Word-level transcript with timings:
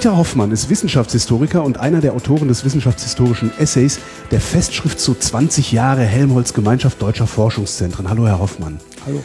Dieter 0.00 0.16
Hoffmann 0.16 0.50
ist 0.50 0.70
Wissenschaftshistoriker 0.70 1.62
und 1.62 1.76
einer 1.76 2.00
der 2.00 2.14
Autoren 2.14 2.48
des 2.48 2.64
wissenschaftshistorischen 2.64 3.52
Essays 3.58 3.98
der 4.30 4.40
Festschrift 4.40 4.98
zu 4.98 5.14
20 5.14 5.72
Jahre 5.72 6.00
Helmholtz 6.04 6.54
Gemeinschaft 6.54 7.02
Deutscher 7.02 7.26
Forschungszentren. 7.26 8.08
Hallo, 8.08 8.26
Herr 8.26 8.38
Hoffmann. 8.38 8.80
Hallo. 9.04 9.22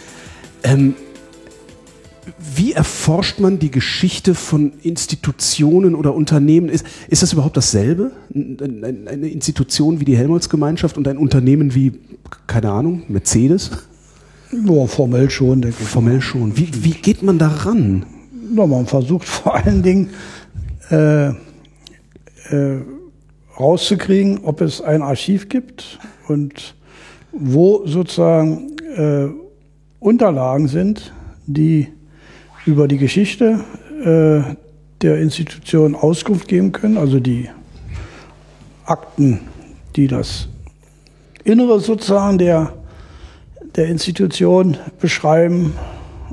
Ähm, 0.63 0.95
wie 2.57 2.73
erforscht 2.73 3.39
man 3.39 3.57
die 3.57 3.71
Geschichte 3.71 4.35
von 4.35 4.73
Institutionen 4.81 5.95
oder 5.95 6.13
Unternehmen? 6.13 6.67
Ist, 6.67 6.85
ist 7.07 7.23
das 7.23 7.31
überhaupt 7.31 7.55
dasselbe? 7.55 8.11
Eine 8.33 9.29
Institution 9.29 10.01
wie 10.01 10.05
die 10.05 10.17
Helmholtz-Gemeinschaft 10.17 10.97
und 10.97 11.07
ein 11.07 11.17
Unternehmen 11.17 11.73
wie, 11.73 11.93
keine 12.47 12.71
Ahnung, 12.71 13.03
Mercedes? 13.07 13.71
Ja, 14.51 14.87
formell 14.87 15.29
schon, 15.29 15.61
denke 15.61 15.77
ich. 15.79 15.87
Formell 15.87 16.19
schon. 16.19 16.57
Wie, 16.57 16.67
wie 16.83 16.91
geht 16.91 17.23
man 17.23 17.39
da 17.39 17.47
ran? 17.47 18.05
Ja, 18.53 18.65
man 18.67 18.85
versucht 18.85 19.25
vor 19.25 19.55
allen 19.55 19.81
Dingen 19.81 20.09
äh, 20.91 21.29
äh, 21.29 21.33
rauszukriegen, 23.59 24.39
ob 24.43 24.61
es 24.61 24.81
ein 24.81 25.01
Archiv 25.01 25.49
gibt 25.49 25.99
und 26.27 26.75
wo 27.31 27.85
sozusagen 27.85 28.77
äh, 28.95 29.27
Unterlagen 29.99 30.67
sind, 30.67 31.13
die 31.45 31.87
über 32.65 32.87
die 32.87 32.97
Geschichte 32.97 33.63
äh, 34.03 34.55
der 35.01 35.19
Institution 35.19 35.95
Auskunft 35.95 36.47
geben 36.47 36.71
können, 36.71 36.97
also 36.97 37.19
die 37.19 37.49
Akten, 38.85 39.41
die 39.95 40.07
das 40.07 40.47
Innere 41.43 41.79
sozusagen 41.79 42.37
der, 42.37 42.73
der 43.75 43.87
Institution 43.87 44.77
beschreiben, 44.99 45.73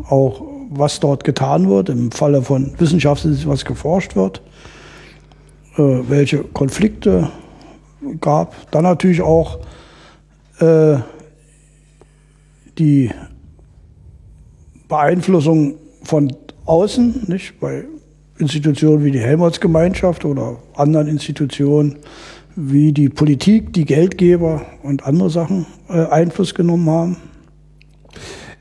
auch 0.08 0.51
was 0.74 1.00
dort 1.00 1.24
getan 1.24 1.68
wird, 1.68 1.88
im 1.88 2.10
Falle 2.10 2.42
von 2.42 2.72
Wissenschaften, 2.78 3.38
was 3.46 3.64
geforscht 3.64 4.16
wird, 4.16 4.42
äh, 5.76 6.00
welche 6.08 6.38
Konflikte 6.38 7.30
gab. 8.20 8.70
Dann 8.70 8.84
natürlich 8.84 9.22
auch 9.22 9.60
äh, 10.58 10.96
die 12.78 13.10
Beeinflussung 14.88 15.74
von 16.02 16.34
außen, 16.64 17.24
nicht 17.28 17.60
bei 17.60 17.84
Institutionen 18.38 19.04
wie 19.04 19.10
die 19.10 19.20
Helmholtz-Gemeinschaft 19.20 20.24
oder 20.24 20.56
anderen 20.74 21.06
Institutionen 21.06 21.96
wie 22.56 22.92
die 22.92 23.08
Politik, 23.08 23.72
die 23.72 23.84
Geldgeber 23.84 24.62
und 24.82 25.04
andere 25.06 25.30
Sachen 25.30 25.66
äh, 25.88 26.06
Einfluss 26.06 26.54
genommen 26.54 26.90
haben. 26.90 27.16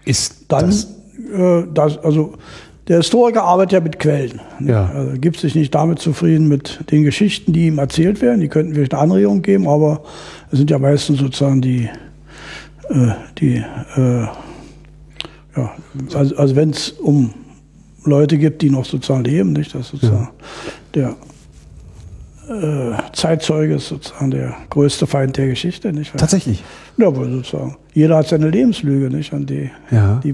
Ist 0.05 0.45
dann 0.47 0.67
das 0.67 1.00
äh, 1.25 1.67
das, 1.73 1.97
also 1.97 2.33
der 2.87 2.97
Historiker 2.97 3.43
arbeitet 3.43 3.73
ja 3.73 3.79
mit 3.79 3.99
Quellen. 3.99 4.41
Ja. 4.59 4.91
Also 4.93 5.19
gibt 5.19 5.37
sich 5.37 5.55
nicht 5.55 5.73
damit 5.73 5.99
zufrieden 5.99 6.47
mit 6.47 6.91
den 6.91 7.03
Geschichten, 7.03 7.53
die 7.53 7.67
ihm 7.67 7.77
erzählt 7.77 8.21
werden. 8.21 8.41
Die 8.41 8.47
könnten 8.47 8.73
vielleicht 8.73 8.93
eine 8.93 9.03
Anregung 9.03 9.41
geben, 9.41 9.67
aber 9.67 10.01
es 10.51 10.57
sind 10.57 10.69
ja 10.69 10.79
meistens 10.79 11.19
sozusagen 11.19 11.61
die, 11.61 11.89
äh, 12.89 13.11
die 13.37 13.63
äh, 13.95 14.27
ja, 15.55 15.71
also, 16.13 16.35
also 16.35 16.55
wenn 16.55 16.71
es 16.71 16.91
um 16.91 17.33
Leute 18.03 18.37
gibt, 18.37 18.61
die 18.61 18.69
noch 18.69 18.85
sozusagen 18.85 19.23
leben, 19.23 19.53
nicht, 19.53 19.75
dass 19.75 19.89
sozusagen 19.89 20.29
ja. 20.95 21.15
der 22.49 22.91
äh, 22.93 23.10
Zeitzeuge 23.21 23.75
ist 23.75 23.87
sozusagen 23.87 24.31
der 24.31 24.55
größte 24.69 25.05
Feind 25.05 25.37
der 25.37 25.47
Geschichte, 25.47 25.93
nicht? 25.93 26.11
Tatsächlich. 26.17 26.63
Ja, 26.97 27.07
aber 27.07 27.29
sozusagen. 27.29 27.77
Jeder 27.93 28.17
hat 28.17 28.27
seine 28.27 28.49
Lebenslüge, 28.49 29.09
nicht? 29.15 29.31
An 29.33 29.45
die, 29.45 29.69
Ja. 29.91 30.19
die 30.23 30.33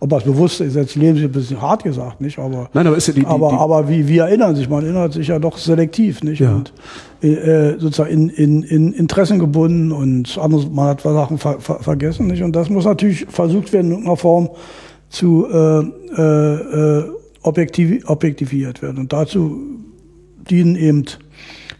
ob 0.00 0.08
das 0.10 0.24
bewusst 0.24 0.60
ist, 0.60 0.74
jetzt 0.74 0.94
Lebenslüge 0.94 1.30
ein 1.30 1.32
bisschen 1.32 1.60
hart 1.60 1.84
gesagt, 1.84 2.20
nicht? 2.20 2.38
Aber, 2.38 2.68
Nein, 2.72 2.86
aber 2.86 2.96
ist 2.96 3.08
ja 3.08 3.14
die- 3.14 3.20
die- 3.20 3.26
aber, 3.26 3.50
die- 3.50 3.56
aber 3.56 3.88
wie, 3.88 4.08
wie 4.08 4.18
erinnern 4.18 4.56
sich? 4.56 4.68
Man 4.68 4.84
erinnert 4.84 5.12
sich 5.12 5.28
ja 5.28 5.38
doch 5.38 5.58
selektiv, 5.58 6.22
nicht? 6.22 6.40
Ja. 6.40 6.54
Und 6.54 6.72
äh, 7.22 7.78
sozusagen 7.78 8.10
in, 8.10 8.28
in, 8.30 8.62
in 8.62 8.92
Interessen 8.92 9.38
gebunden 9.38 9.92
und 9.92 10.36
anderes, 10.38 10.68
man 10.70 10.88
hat 10.88 11.02
Sachen 11.02 11.38
ver, 11.38 11.60
ver, 11.60 11.80
vergessen, 11.80 12.26
nicht? 12.26 12.42
Und 12.42 12.56
das 12.56 12.70
muss 12.70 12.84
natürlich 12.86 13.26
versucht 13.28 13.72
werden, 13.72 13.86
in 13.86 13.92
irgendeiner 13.92 14.16
Form 14.16 14.48
zu 15.10 15.46
äh, 15.52 15.80
äh, 16.16 17.00
äh, 17.00 17.04
objektiv, 17.42 18.08
objektiviert 18.08 18.80
werden. 18.82 18.98
Und 18.98 19.12
dazu 19.12 19.58
dienen 20.50 20.76
eben 20.76 21.04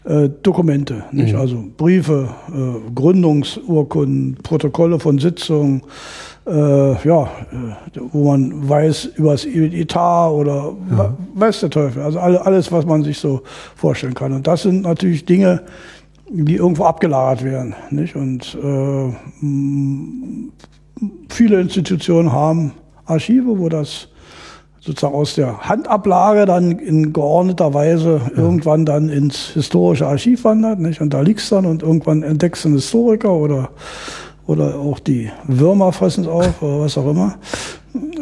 äh, 0.05 0.29
Dokumente, 0.43 1.05
nicht? 1.13 1.35
also 1.35 1.65
Briefe, 1.77 2.29
äh, 2.53 2.91
Gründungsurkunden, 2.95 4.37
Protokolle 4.43 4.99
von 4.99 5.19
Sitzungen, 5.19 5.83
äh, 6.47 7.09
ja, 7.09 7.23
äh, 7.23 8.01
wo 8.13 8.31
man 8.31 8.69
weiß 8.69 9.07
über 9.17 9.33
das 9.33 9.47
Etat 9.47 10.31
oder 10.31 10.73
wa- 10.91 11.15
weiß 11.35 11.61
der 11.61 11.71
Teufel, 11.71 12.03
also 12.03 12.19
alle, 12.19 12.45
alles, 12.45 12.71
was 12.71 12.85
man 12.85 13.03
sich 13.03 13.19
so 13.19 13.41
vorstellen 13.77 14.15
kann. 14.15 14.33
Und 14.33 14.47
das 14.47 14.63
sind 14.63 14.83
natürlich 14.83 15.25
Dinge, 15.25 15.63
die 16.29 16.57
irgendwo 16.57 16.85
abgelagert 16.85 17.45
werden, 17.45 17.75
nicht? 17.91 18.15
Und 18.17 18.57
äh, 18.63 19.13
viele 21.29 21.61
Institutionen 21.61 22.33
haben 22.33 22.73
Archive, 23.07 23.59
wo 23.59 23.69
das 23.69 24.09
sozusagen 24.85 25.15
aus 25.15 25.35
der 25.35 25.61
Handablage 25.61 26.45
dann 26.45 26.73
in 26.73 27.13
geordneter 27.13 27.73
Weise 27.73 28.21
irgendwann 28.37 28.85
dann 28.85 29.09
ins 29.09 29.51
historische 29.55 30.07
Archiv 30.07 30.45
wandert. 30.45 30.79
Nicht? 30.79 31.01
Und 31.01 31.15
da 31.15 31.23
liegt's 31.23 31.49
dann 31.49 31.65
und 31.65 31.83
irgendwann 31.83 32.23
entdeckst 32.23 32.65
du 32.65 32.69
einen 32.69 32.77
Historiker 32.77 33.33
oder, 33.33 33.71
oder 34.47 34.77
auch 34.77 34.99
die 34.99 35.31
Würmer 35.47 35.93
fressen 35.93 36.25
es 36.25 36.29
auf 36.29 36.63
oder 36.63 36.81
was 36.81 36.99
auch 36.99 37.11
immer. 37.11 37.37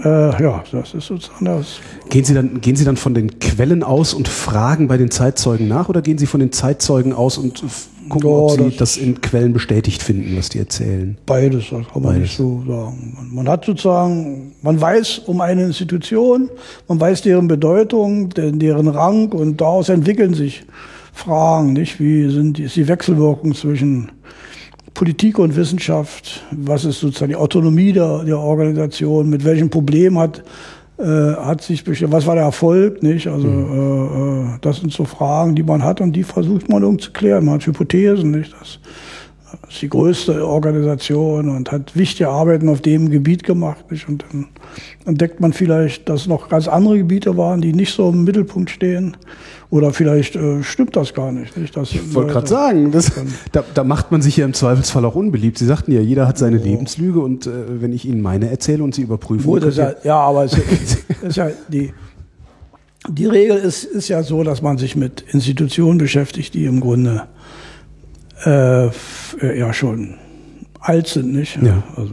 Äh, 0.05 0.43
ja, 0.43 0.63
das 0.71 0.95
ist 0.95 1.07
sozusagen 1.07 1.47
das. 1.47 1.81
Gehen 2.11 2.25
Sie, 2.25 2.35
dann, 2.35 2.61
gehen 2.61 2.77
Sie 2.77 2.85
dann 2.85 2.97
von 2.97 3.15
den 3.15 3.39
Quellen 3.39 3.83
aus 3.83 4.15
und 4.15 4.29
fragen 4.29 4.87
bei 4.87 4.99
den 4.99 5.11
Zeitzeugen 5.11 5.67
nach 5.67 5.89
oder 5.89 6.03
gehen 6.03 6.19
Sie 6.19 6.27
von 6.27 6.41
den 6.41 6.53
Zeitzeugen 6.53 7.13
aus 7.13 7.39
und 7.39 7.65
gucken, 8.13 8.29
Ja, 8.31 8.37
ob 8.37 8.51
Sie 8.53 8.65
das- 8.65 8.77
das 8.77 8.97
in 8.97 9.21
Quellen 9.21 9.53
bestätigt 9.53 10.03
finden, 10.03 10.37
was 10.37 10.49
die 10.49 10.59
erzählen? 10.61 11.17
Beides, 11.27 11.65
das 11.71 11.87
kann 11.93 12.03
man 12.03 12.13
Beides. 12.15 12.21
nicht 12.23 12.37
so 12.37 12.63
sagen. 12.67 13.17
Man, 13.33 13.49
hat 13.49 13.65
sozusagen, 13.65 14.53
man 14.63 14.81
weiß 14.81 15.23
um 15.27 15.41
eine 15.41 15.65
Institution, 15.65 16.49
man 16.89 17.01
weiß 17.01 17.23
deren 17.23 17.49
Bedeutung, 17.49 18.29
de- 18.31 18.53
deren 18.53 18.89
Rang 18.89 19.33
und 19.33 19.61
daraus 19.61 19.89
entwickeln 19.89 20.35
sich 20.35 20.65
Fragen, 21.15 21.73
nicht? 21.75 21.99
Wie 22.01 22.31
sind 22.31 22.57
die, 22.59 22.63
ist 22.65 22.77
die 22.77 22.89
Wechselwirkung 22.89 23.55
zwischen 23.55 24.11
Politik 24.95 25.39
und 25.39 25.57
Wissenschaft? 25.57 26.43
Was 26.53 26.85
ist 26.85 27.01
sozusagen 27.01 27.31
die 27.31 27.37
Autonomie 27.37 27.93
der, 27.93 28.25
der 28.25 28.39
Organisation? 28.39 29.29
Mit 29.29 29.45
welchem 29.45 29.69
Problem 29.71 30.19
hat, 30.19 30.43
äh, 30.99 31.35
hat 31.37 31.63
sich 31.63 31.85
bestimmt, 31.85 32.13
was 32.13 32.27
war 32.27 32.35
der 32.35 32.45
Erfolg, 32.45 33.03
nicht? 33.03 33.27
Also, 33.27 33.49
äh, 33.49 34.55
äh, 34.55 34.59
das 34.61 34.79
sind 34.79 34.93
so 34.93 35.05
Fragen, 35.05 35.55
die 35.55 35.63
man 35.63 35.83
hat 35.83 36.01
und 36.01 36.13
die 36.13 36.23
versucht 36.23 36.69
man 36.69 36.83
irgendwie 36.83 37.05
zu 37.05 37.13
klären. 37.13 37.45
Man 37.45 37.55
hat 37.55 37.67
Hypothesen, 37.67 38.31
nicht? 38.31 38.53
Das, 38.59 38.79
ist 39.69 39.83
die 39.83 39.89
größte 39.89 40.47
Organisation 40.47 41.49
und 41.49 41.71
hat 41.73 41.97
wichtige 41.97 42.29
Arbeiten 42.29 42.69
auf 42.69 42.81
dem 42.81 43.11
Gebiet 43.11 43.45
gemacht. 43.45 43.91
Nicht? 43.91 44.09
Und 44.09 44.25
dann 44.31 44.49
entdeckt 45.05 45.41
man 45.41 45.53
vielleicht, 45.53 46.09
dass 46.09 46.27
noch 46.27 46.49
ganz 46.49 46.69
andere 46.69 46.99
Gebiete 46.99 47.37
waren, 47.37 47.61
die 47.61 47.73
nicht 47.73 47.95
so 47.95 48.11
im 48.11 48.25
Mittelpunkt 48.25 48.71
stehen. 48.71 49.17
Oder 49.71 49.93
vielleicht 49.93 50.37
äh, 50.37 50.63
stimmt 50.63 50.97
das 50.97 51.15
gar 51.15 51.33
nicht. 51.33 51.57
nicht? 51.57 51.75
Dass 51.77 51.93
Ich 51.93 52.15
wollte 52.15 52.33
gerade 52.33 52.47
sagen, 52.47 52.93
das, 52.93 53.11
da, 53.53 53.65
da 53.73 53.85
macht 53.85 54.13
man 54.13 54.21
sich 54.21 54.37
ja 54.37 54.45
im 54.45 54.53
Zweifelsfall 54.53 55.05
auch 55.07 55.15
unbeliebt. 55.15 55.57
Sie 55.57 55.65
sagten 55.65 55.93
ja, 55.93 56.01
jeder 56.01 56.29
hat 56.29 56.37
seine 56.37 56.59
Lebenslüge 56.59 57.21
und 57.21 57.47
äh, 57.47 57.81
wenn 57.81 57.93
ich 57.93 58.05
Ihnen 58.05 58.21
meine 58.21 58.51
erzähle 58.51 58.83
und 58.83 58.95
Sie 58.95 59.03
überprüfen, 59.03 59.47
Gut, 59.47 59.65
ist 59.65 59.79
ja, 59.79 59.95
ja, 60.05 60.17
aber 60.17 60.45
es 60.45 60.59
ist, 61.23 61.37
ja 61.37 61.49
die, 61.69 61.93
die 63.09 63.27
Regel 63.27 63.57
ist, 63.57 63.85
ist 63.85 64.09
ja 64.09 64.23
so, 64.23 64.43
dass 64.45 64.61
man 64.61 64.77
sich 64.77 64.95
mit 64.95 65.23
Institutionen 65.33 65.99
beschäftigt, 65.99 66.53
die 66.53 66.67
im 66.67 66.81
Grunde 66.81 67.23
äh, 68.45 68.89
äh, 69.43 69.59
ja 69.59 69.73
schon 69.73 70.15
alt 70.81 71.07
sind, 71.09 71.33
nicht? 71.33 71.59
Ja. 71.63 71.83
Also 71.97 72.13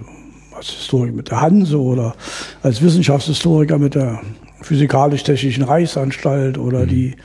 als 0.55 0.69
Historiker 0.69 1.13
mit 1.13 1.31
der 1.31 1.41
Hanse 1.41 1.79
oder 1.79 2.15
als 2.61 2.81
Wissenschaftshistoriker 2.81 3.77
mit 3.77 3.95
der 3.95 4.19
Physikalisch-Technischen 4.61 5.63
Reichsanstalt 5.63 6.57
oder 6.57 6.85
die 6.85 7.15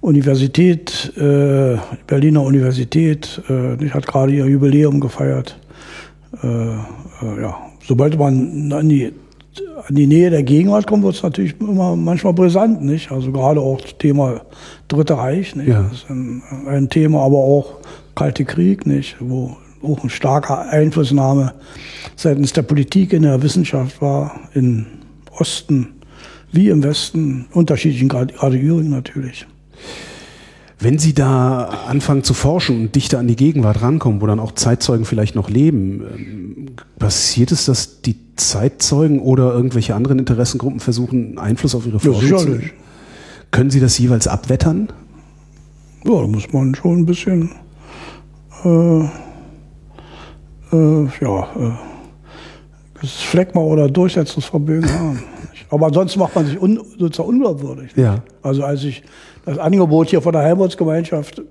Universität, 0.00 1.12
äh, 1.16 1.76
Berliner 2.06 2.42
Universität, 2.42 3.42
äh, 3.48 3.76
die 3.76 3.90
hat 3.92 4.06
gerade 4.06 4.32
ihr 4.32 4.46
Jubiläum 4.46 5.00
gefeiert. 5.00 5.58
Äh, 6.42 6.46
äh, 6.46 7.42
ja, 7.42 7.56
sobald 7.86 8.18
man 8.18 8.72
an 8.72 8.88
die 8.88 9.12
an 9.88 9.94
die 9.94 10.06
Nähe 10.06 10.30
der 10.30 10.42
Gegenwart 10.44 10.86
kommen, 10.86 11.02
wird 11.02 11.16
es 11.16 11.22
natürlich 11.22 11.60
immer 11.60 11.96
manchmal 11.96 12.32
brisant, 12.32 12.82
nicht? 12.82 13.10
Also 13.10 13.32
gerade 13.32 13.60
auch 13.60 13.80
das 13.80 13.96
Thema 13.98 14.42
Dritte 14.86 15.16
Reich, 15.16 15.56
nicht? 15.56 15.68
Ja. 15.68 15.82
Das 15.82 15.92
ist 15.92 16.10
ein, 16.10 16.42
ein 16.66 16.88
Thema, 16.88 17.22
aber 17.22 17.38
auch 17.38 17.78
Kalte 18.18 18.44
Krieg, 18.44 18.84
nicht? 18.84 19.16
Wo 19.20 19.56
auch 19.80 20.00
eine 20.00 20.10
starke 20.10 20.58
Einflussnahme 20.58 21.54
seitens 22.16 22.52
der 22.52 22.62
Politik 22.62 23.12
in 23.12 23.22
der 23.22 23.40
Wissenschaft 23.42 24.02
war, 24.02 24.40
im 24.54 24.86
Osten 25.30 25.90
wie 26.50 26.68
im 26.68 26.82
Westen, 26.82 27.46
unterschiedlichen 27.52 28.08
Grad- 28.08 28.34
Graduierungen 28.34 28.90
natürlich. 28.90 29.46
Wenn 30.80 30.98
Sie 30.98 31.12
da 31.12 31.66
anfangen 31.86 32.24
zu 32.24 32.34
forschen 32.34 32.80
und 32.80 32.96
dichter 32.96 33.20
an 33.20 33.28
die 33.28 33.36
Gegenwart 33.36 33.82
rankommen, 33.82 34.20
wo 34.20 34.26
dann 34.26 34.40
auch 34.40 34.50
Zeitzeugen 34.50 35.04
vielleicht 35.04 35.36
noch 35.36 35.48
leben, 35.48 36.02
ähm, 36.12 36.66
passiert 36.98 37.52
es, 37.52 37.66
dass 37.66 38.02
die 38.02 38.16
Zeitzeugen 38.34 39.20
oder 39.20 39.52
irgendwelche 39.52 39.94
anderen 39.94 40.18
Interessengruppen 40.18 40.80
versuchen, 40.80 41.38
Einfluss 41.38 41.76
auf 41.76 41.86
Ihre 41.86 42.00
Forschung 42.00 42.38
zu 42.38 42.48
nehmen? 42.48 42.70
Können 43.52 43.70
Sie 43.70 43.78
das 43.78 43.96
jeweils 43.96 44.26
abwettern? 44.26 44.88
Ja, 46.04 46.20
da 46.20 46.26
muss 46.26 46.52
man 46.52 46.74
schon 46.74 46.98
ein 46.98 47.06
bisschen, 47.06 47.50
äh, 48.64 49.00
äh, 50.72 51.08
ja, 51.20 51.42
äh, 51.56 51.72
das 53.00 53.12
Phlegma 53.12 53.60
oder 53.60 53.88
Durchsetzungsvermögen 53.88 54.90
haben. 54.92 55.22
Aber 55.70 55.86
ansonsten 55.86 56.18
macht 56.18 56.34
man 56.34 56.46
sich 56.46 56.60
un, 56.60 56.80
sozusagen 56.98 57.28
unglaubwürdig. 57.28 57.92
Ja. 57.96 58.22
Also 58.42 58.64
als 58.64 58.84
ich 58.84 59.02
das 59.44 59.58
Angebot 59.58 60.10
hier 60.10 60.22
von 60.22 60.32
der 60.32 60.42
Helmholtz-Gemeinschaft 60.42 61.42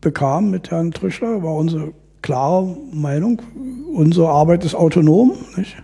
bekam 0.00 0.50
mit 0.50 0.70
Herrn 0.70 0.92
Trischler, 0.92 1.42
war 1.42 1.54
unsere 1.54 1.92
klare 2.22 2.76
Meinung, 2.92 3.42
unsere 3.92 4.28
Arbeit 4.28 4.64
ist 4.64 4.74
autonom. 4.74 5.32
Nicht? 5.56 5.76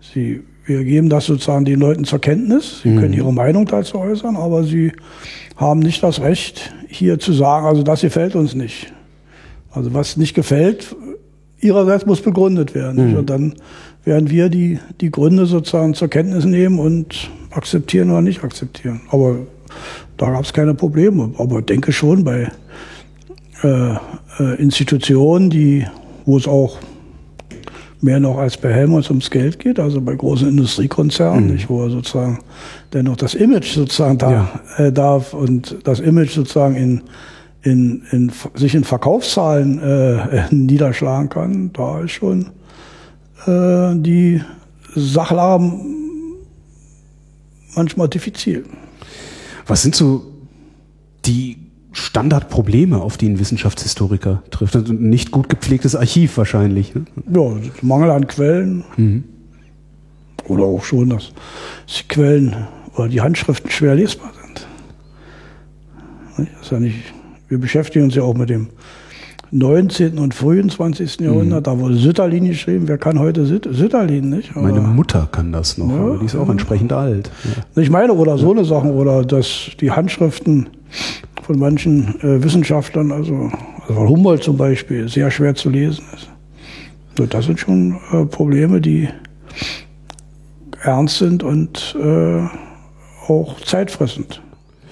Sie, 0.00 0.42
wir 0.66 0.84
geben 0.84 1.08
das 1.08 1.26
sozusagen 1.26 1.64
den 1.64 1.80
Leuten 1.80 2.04
zur 2.04 2.20
Kenntnis. 2.20 2.80
Sie 2.82 2.94
können 2.94 3.12
ihre 3.12 3.32
Meinung 3.32 3.66
dazu 3.66 3.98
äußern, 3.98 4.36
aber 4.36 4.64
sie 4.64 4.92
haben 5.56 5.80
nicht 5.80 6.02
das 6.02 6.20
Recht, 6.20 6.72
hier 6.88 7.18
zu 7.18 7.32
sagen, 7.32 7.66
also 7.66 7.82
das 7.82 8.00
gefällt 8.00 8.34
uns 8.36 8.54
nicht. 8.54 8.93
Also 9.74 9.92
was 9.92 10.16
nicht 10.16 10.34
gefällt, 10.34 10.94
ihrerseits 11.60 12.06
muss 12.06 12.20
begründet 12.20 12.74
werden. 12.74 13.06
nicht? 13.06 13.16
Und 13.16 13.30
dann 13.30 13.54
werden 14.04 14.30
wir 14.30 14.48
die, 14.48 14.78
die 15.00 15.10
Gründe 15.10 15.46
sozusagen 15.46 15.94
zur 15.94 16.08
Kenntnis 16.08 16.44
nehmen 16.44 16.78
und 16.78 17.30
akzeptieren 17.50 18.10
oder 18.10 18.22
nicht 18.22 18.44
akzeptieren. 18.44 19.00
Aber 19.10 19.36
da 20.16 20.30
gab 20.30 20.44
es 20.44 20.52
keine 20.52 20.74
Probleme. 20.74 21.32
Aber 21.38 21.58
ich 21.60 21.64
denke 21.66 21.92
schon 21.92 22.22
bei 22.24 22.50
äh, 23.62 23.94
äh, 24.38 24.54
Institutionen, 24.58 25.50
die, 25.50 25.86
wo 26.26 26.36
es 26.36 26.46
auch 26.46 26.78
mehr 28.00 28.20
noch 28.20 28.36
als 28.36 28.58
bei 28.58 28.70
Helmholtz 28.72 29.08
ums 29.08 29.30
Geld 29.30 29.58
geht, 29.58 29.80
also 29.80 30.00
bei 30.02 30.14
großen 30.14 30.46
Industriekonzernen, 30.46 31.46
nicht, 31.54 31.70
wo 31.70 31.84
er 31.84 31.90
sozusagen 31.90 32.38
dennoch 32.92 33.16
das 33.16 33.34
Image 33.34 33.72
sozusagen 33.74 34.18
da 34.18 34.30
Ja. 34.30 34.60
äh, 34.84 34.92
darf 34.92 35.32
und 35.32 35.76
das 35.84 36.00
Image 36.00 36.32
sozusagen 36.34 36.76
in, 36.76 37.00
in, 37.64 38.02
in 38.10 38.30
sich 38.54 38.74
in 38.74 38.84
Verkaufszahlen 38.84 39.80
äh, 39.80 40.46
niederschlagen 40.54 41.30
kann, 41.30 41.72
da 41.72 42.00
ist 42.00 42.12
schon 42.12 42.50
äh, 43.46 43.94
die 43.96 44.42
Sachlage 44.94 45.72
manchmal 47.74 48.08
diffizil. 48.08 48.64
Was 49.66 49.82
sind 49.82 49.96
so 49.96 50.24
die 51.24 51.56
Standardprobleme, 51.92 53.00
auf 53.00 53.16
die 53.16 53.28
ein 53.28 53.38
Wissenschaftshistoriker 53.38 54.42
trifft? 54.50 54.76
Also 54.76 54.92
ein 54.92 55.08
nicht 55.08 55.30
gut 55.30 55.48
gepflegtes 55.48 55.96
Archiv 55.96 56.36
wahrscheinlich. 56.36 56.94
Ne? 56.94 57.06
Ja, 57.32 57.56
Mangel 57.82 58.10
an 58.10 58.26
Quellen. 58.26 58.84
Oder 60.46 60.64
auch 60.64 60.84
schon, 60.84 61.10
dass 61.10 61.32
die 61.88 62.08
Quellen 62.08 62.66
oder 62.94 63.08
die 63.08 63.22
Handschriften 63.22 63.70
schwer 63.70 63.94
lesbar 63.94 64.32
sind. 64.42 64.66
Das 66.36 66.66
ist 66.66 66.72
ja 66.72 66.80
nicht, 66.80 67.13
wir 67.48 67.58
beschäftigen 67.58 68.04
uns 68.06 68.14
ja 68.14 68.22
auch 68.22 68.34
mit 68.34 68.50
dem 68.50 68.68
19. 69.50 70.18
und 70.18 70.34
frühen 70.34 70.68
20. 70.68 71.20
Jahrhundert. 71.20 71.66
Da 71.66 71.78
wurde 71.78 71.94
Sütterlin 71.94 72.44
geschrieben. 72.46 72.88
Wer 72.88 72.98
kann 72.98 73.18
heute 73.20 73.46
Süt 73.46 73.68
Sütterlin, 73.70 74.28
nicht? 74.30 74.56
Meine 74.56 74.78
Aber- 74.78 74.88
Mutter 74.88 75.28
kann 75.30 75.52
das 75.52 75.78
noch, 75.78 75.88
Ja, 75.90 75.96
aber 75.96 76.16
die 76.18 76.26
ist 76.26 76.34
auch 76.34 76.48
entsprechend 76.48 76.92
alt. 76.92 77.30
Ja. 77.76 77.82
Ich 77.82 77.90
meine, 77.90 78.12
oder 78.14 78.36
so 78.36 78.50
eine 78.52 78.64
Sachen, 78.64 78.90
oder 78.90 79.24
dass 79.24 79.70
die 79.80 79.90
Handschriften 79.92 80.68
von 81.42 81.58
manchen 81.58 82.20
äh, 82.20 82.42
Wissenschaftlern, 82.42 83.12
also, 83.12 83.50
also 83.82 83.94
von 83.94 84.08
Humboldt 84.08 84.42
zum 84.42 84.56
Beispiel, 84.56 85.08
sehr 85.08 85.30
schwer 85.30 85.54
zu 85.54 85.70
lesen 85.70 86.02
ist. 86.14 86.28
So, 87.16 87.26
das 87.26 87.44
sind 87.44 87.60
schon 87.60 87.96
äh, 88.12 88.24
Probleme, 88.24 88.80
die 88.80 89.08
ernst 90.82 91.18
sind 91.18 91.42
und 91.42 91.96
äh, 92.02 92.40
auch 93.28 93.60
zeitfressend. 93.60 94.42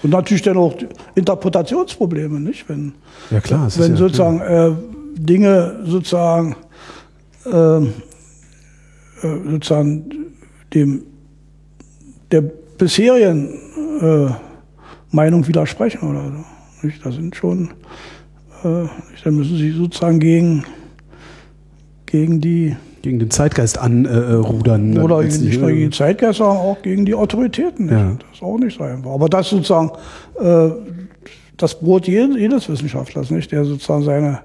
Und 0.03 0.11
natürlich 0.11 0.43
dann 0.43 0.57
auch 0.57 0.75
Interpretationsprobleme, 1.15 2.41
nicht? 2.41 2.69
Wenn, 2.69 2.93
Ja, 3.31 3.41
klar, 3.41 3.67
es 3.69 3.77
ist 3.77 3.83
wenn 3.83 3.93
ja- 3.93 3.97
sozusagen 3.99 4.41
äh, 4.41 4.73
Dinge 5.17 5.81
sozusagen, 5.85 6.57
ähm, 7.47 7.93
äh, 9.23 9.51
sozusagen 9.51 10.05
dem 10.75 11.03
der 12.31 12.41
bisherigen 12.41 13.51
äh, 14.01 14.31
Meinung 15.11 15.47
widersprechen 15.47 16.09
oder 16.09 16.25
so. 16.25 16.87
Nicht? 16.87 17.05
Das 17.05 17.15
sind 17.15 17.37
schon, 17.37 17.71
äh, 18.65 18.83
nicht? 19.11 19.25
dann 19.25 19.37
müssen 19.37 19.57
sie 19.59 19.71
sozusagen 19.71 20.19
gegen, 20.19 20.65
gegen 22.07 22.41
die, 22.41 22.75
Gegen 23.03 23.19
den 23.19 23.31
Zeitgeist 23.31 23.79
anrudern. 23.79 24.97
oder 24.99 25.23
nicht 25.23 25.61
nur 25.61 25.71
gegen 25.71 25.91
die 25.91 25.97
Zeitgeist, 25.97 26.39
sondern 26.39 26.57
auch 26.59 26.81
gegen 26.83 27.05
die 27.05 27.15
Autoritäten. 27.15 27.87
Nicht? 27.87 27.95
Ja. 27.95 28.13
Das 28.13 28.37
ist 28.37 28.43
auch 28.43 28.59
nicht 28.59 28.79
so 28.79 28.85
einfach. 28.85 29.11
Aber 29.11 29.29
das 29.29 29.51
sozusagen 29.51 29.91
äh, 30.41 30.71
das 31.57 31.79
Brot 31.79 32.07
jedes, 32.07 32.37
jedes 32.37 32.69
Wissenschaftlers, 32.69 33.31
nicht? 33.31 33.51
der 33.53 33.65
sozusagen 33.65 34.05
seine 34.05 34.41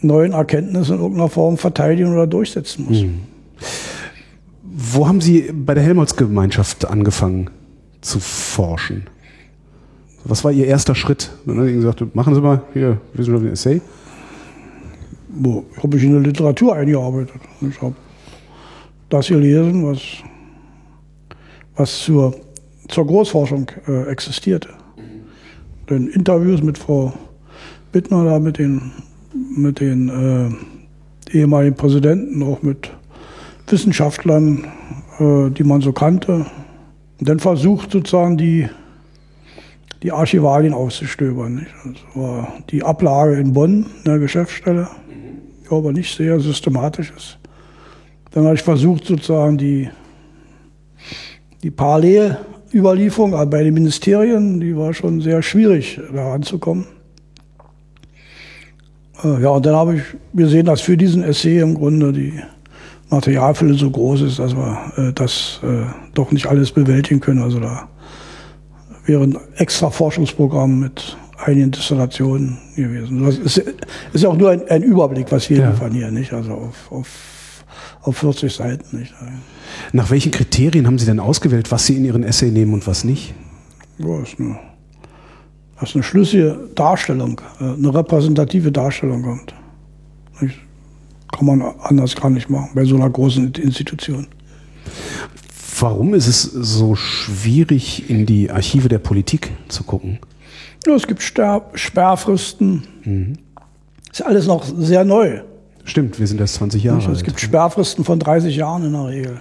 neuen 0.00 0.32
Erkenntnisse 0.32 0.94
in 0.94 1.00
irgendeiner 1.00 1.28
Form 1.28 1.58
verteidigen 1.58 2.12
oder 2.12 2.26
durchsetzen 2.26 2.86
muss. 2.88 3.04
Wo 4.62 5.06
haben 5.06 5.20
Sie 5.20 5.52
bei 5.52 5.74
der 5.74 5.82
Helmholtz-Gemeinschaft 5.82 6.86
angefangen 6.86 7.50
zu 8.00 8.20
forschen? 8.20 9.04
Was 10.24 10.44
war 10.44 10.52
Ihr 10.52 10.66
erster 10.66 10.94
Schritt? 10.94 11.30
Dann 11.46 11.58
haben 11.58 11.66
Sie 11.66 11.74
gesagt, 11.74 12.14
machen 12.14 12.34
Sie 12.34 12.40
mal 12.40 12.62
hier 12.72 12.98
wissenschaftlichen 13.14 13.52
Essay. 13.52 13.80
Wo 15.32 15.64
habe 15.82 15.96
ich 15.96 16.04
in 16.04 16.12
der 16.12 16.20
Literatur 16.20 16.74
eingearbeitet. 16.74 17.40
Ich 17.60 17.80
habe 17.80 17.94
das 19.08 19.28
gelesen, 19.28 19.86
was, 19.86 20.00
was 21.76 21.98
zur, 22.00 22.34
zur 22.88 23.06
Großforschung 23.06 23.70
äh, 23.86 24.10
existierte. 24.10 24.70
Den 25.88 26.08
Interviews 26.08 26.62
mit 26.62 26.78
Frau 26.78 27.12
Bittner, 27.92 28.24
da 28.24 28.38
mit 28.38 28.58
den, 28.58 28.92
mit 29.56 29.80
den 29.80 30.08
äh, 31.32 31.36
ehemaligen 31.36 31.76
Präsidenten, 31.76 32.42
auch 32.42 32.62
mit 32.62 32.90
Wissenschaftlern, 33.66 34.64
äh, 35.18 35.50
die 35.50 35.64
man 35.64 35.80
so 35.80 35.92
kannte. 35.92 36.46
Und 37.18 37.28
dann 37.28 37.38
versucht 37.40 37.90
sozusagen 37.90 38.36
die, 38.36 38.68
die 40.02 40.12
Archivalien 40.12 40.72
auszustöbern. 40.72 41.56
Nicht? 41.56 41.70
Das 41.84 42.16
war 42.16 42.52
die 42.70 42.82
Ablage 42.82 43.34
in 43.34 43.52
Bonn, 43.52 43.86
in 43.98 44.04
der 44.04 44.18
Geschäftsstelle, 44.18 44.88
aber 45.70 45.92
nicht 45.92 46.16
sehr 46.16 46.40
systematisch 46.40 47.12
ist. 47.16 47.38
Dann 48.32 48.44
habe 48.44 48.54
ich 48.54 48.62
versucht, 48.62 49.06
sozusagen 49.06 49.58
die, 49.58 49.88
die 51.62 51.70
Parallelüberlieferung 51.70 53.34
also 53.34 53.50
bei 53.50 53.64
den 53.64 53.74
Ministerien, 53.74 54.60
die 54.60 54.76
war 54.76 54.94
schon 54.94 55.20
sehr 55.20 55.42
schwierig, 55.42 56.00
da 56.14 56.30
ranzukommen. 56.30 56.86
Äh, 59.24 59.42
Ja, 59.42 59.50
und 59.50 59.66
dann 59.66 59.74
habe 59.74 59.96
ich 59.96 60.02
gesehen, 60.34 60.66
dass 60.66 60.80
für 60.80 60.96
diesen 60.96 61.22
Essay 61.22 61.60
im 61.60 61.74
Grunde 61.74 62.12
die 62.12 62.34
Materialfülle 63.10 63.74
so 63.74 63.90
groß 63.90 64.22
ist, 64.22 64.38
dass 64.38 64.54
wir 64.54 64.92
äh, 64.96 65.12
das 65.12 65.60
äh, 65.64 65.84
doch 66.14 66.30
nicht 66.30 66.46
alles 66.46 66.70
bewältigen 66.70 67.20
können. 67.20 67.42
Also 67.42 67.58
da 67.58 67.88
wäre 69.04 69.24
ein 69.24 69.36
extra 69.56 69.90
Forschungsprogramm 69.90 70.78
mit 70.78 71.16
einigen 71.44 71.70
Distillationen 71.70 72.58
gewesen. 72.76 73.24
Das 73.24 73.38
ist, 73.38 73.58
ist 74.12 74.22
ja 74.22 74.28
auch 74.28 74.36
nur 74.36 74.50
ein, 74.50 74.68
ein 74.68 74.82
Überblick, 74.82 75.30
was 75.32 75.48
wir 75.50 75.58
Ja. 75.58 75.70
liefern 75.70 75.92
hier, 75.92 76.10
nicht? 76.10 76.32
Also 76.32 76.52
auf, 76.52 76.92
auf, 76.92 77.64
auf 78.02 78.16
40 78.16 78.52
Seiten, 78.54 78.98
nicht? 78.98 79.14
Nach 79.92 80.10
welchen 80.10 80.30
Kriterien 80.32 80.86
haben 80.86 80.98
Sie 80.98 81.06
denn 81.06 81.20
ausgewählt, 81.20 81.70
was 81.70 81.86
Sie 81.86 81.96
in 81.96 82.04
Ihren 82.04 82.22
Essay 82.24 82.50
nehmen 82.50 82.74
und 82.74 82.86
was 82.86 83.04
nicht? 83.04 83.34
Ja, 83.98 84.20
ist 84.22 84.38
eine, 84.38 84.58
das 85.78 85.90
ist 85.90 85.94
eine 85.96 86.04
schlüssige 86.04 86.68
Darstellung, 86.74 87.40
äh, 87.60 87.64
eine 87.64 87.94
repräsentative 87.94 88.70
Darstellung 88.72 89.22
kommt. 89.22 89.54
Nicht? 90.40 90.58
Kann 91.32 91.46
man 91.46 91.62
anders 91.82 92.16
gar 92.16 92.30
nicht 92.30 92.50
machen 92.50 92.70
bei 92.74 92.84
so 92.84 92.96
einer 92.96 93.08
großen 93.08 93.52
Institution. 93.54 94.26
Warum 95.78 96.12
ist 96.14 96.26
es 96.26 96.42
so 96.42 96.94
schwierig, 96.96 98.10
in 98.10 98.26
die 98.26 98.50
Archive 98.50 98.88
der 98.88 98.98
Politik 98.98 99.52
zu 99.68 99.84
gucken? 99.84 100.18
Ja, 100.86 100.94
es 100.94 101.06
gibt 101.06 101.22
Sperrfristen. 101.22 102.82
Mhm. 103.04 103.38
Ist 104.10 104.22
alles 104.22 104.46
noch 104.46 104.64
sehr 104.64 105.04
neu. 105.04 105.40
Stimmt, 105.84 106.18
wir 106.18 106.26
sind 106.26 106.40
erst 106.40 106.54
20 106.54 106.82
Jahre? 106.82 107.00
Es 107.00 107.06
alt. 107.06 107.24
gibt 107.24 107.40
Sperrfristen 107.40 108.04
von 108.04 108.18
30 108.18 108.56
Jahren 108.56 108.84
in 108.84 108.92
der 108.92 109.06
Regel. 109.06 109.40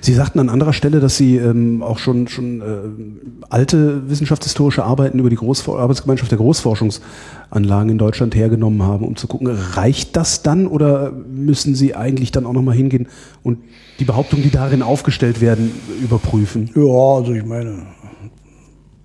Sie 0.00 0.14
sagten 0.14 0.38
an 0.38 0.48
anderer 0.48 0.72
Stelle, 0.72 1.00
dass 1.00 1.16
Sie 1.16 1.36
ähm, 1.36 1.82
auch 1.82 1.98
schon, 1.98 2.26
schon 2.26 2.60
äh, 2.60 3.44
alte 3.50 4.08
wissenschaftshistorische 4.08 4.82
Arbeiten 4.82 5.18
über 5.18 5.30
die 5.30 5.36
Großfor 5.36 5.78
Arbeitsgemeinschaft 5.78 6.30
der 6.30 6.38
Großforschungsanlagen 6.38 7.90
in 7.90 7.98
Deutschland 7.98 8.34
hergenommen 8.34 8.82
haben, 8.82 9.06
um 9.06 9.16
zu 9.16 9.26
gucken, 9.26 9.48
reicht 9.48 10.16
das 10.16 10.42
dann 10.42 10.66
oder 10.66 11.12
müssen 11.12 11.74
Sie 11.74 11.94
eigentlich 11.94 12.32
dann 12.32 12.46
auch 12.46 12.52
nochmal 12.52 12.74
hingehen 12.74 13.08
und 13.42 13.58
die 13.98 14.04
Behauptungen, 14.04 14.42
die 14.42 14.50
darin 14.50 14.82
aufgestellt 14.82 15.40
werden, 15.40 15.70
überprüfen? 16.02 16.70
Ja, 16.74 16.82
also 16.82 17.32
ich 17.32 17.44
meine, 17.44 17.70
im 17.70 17.82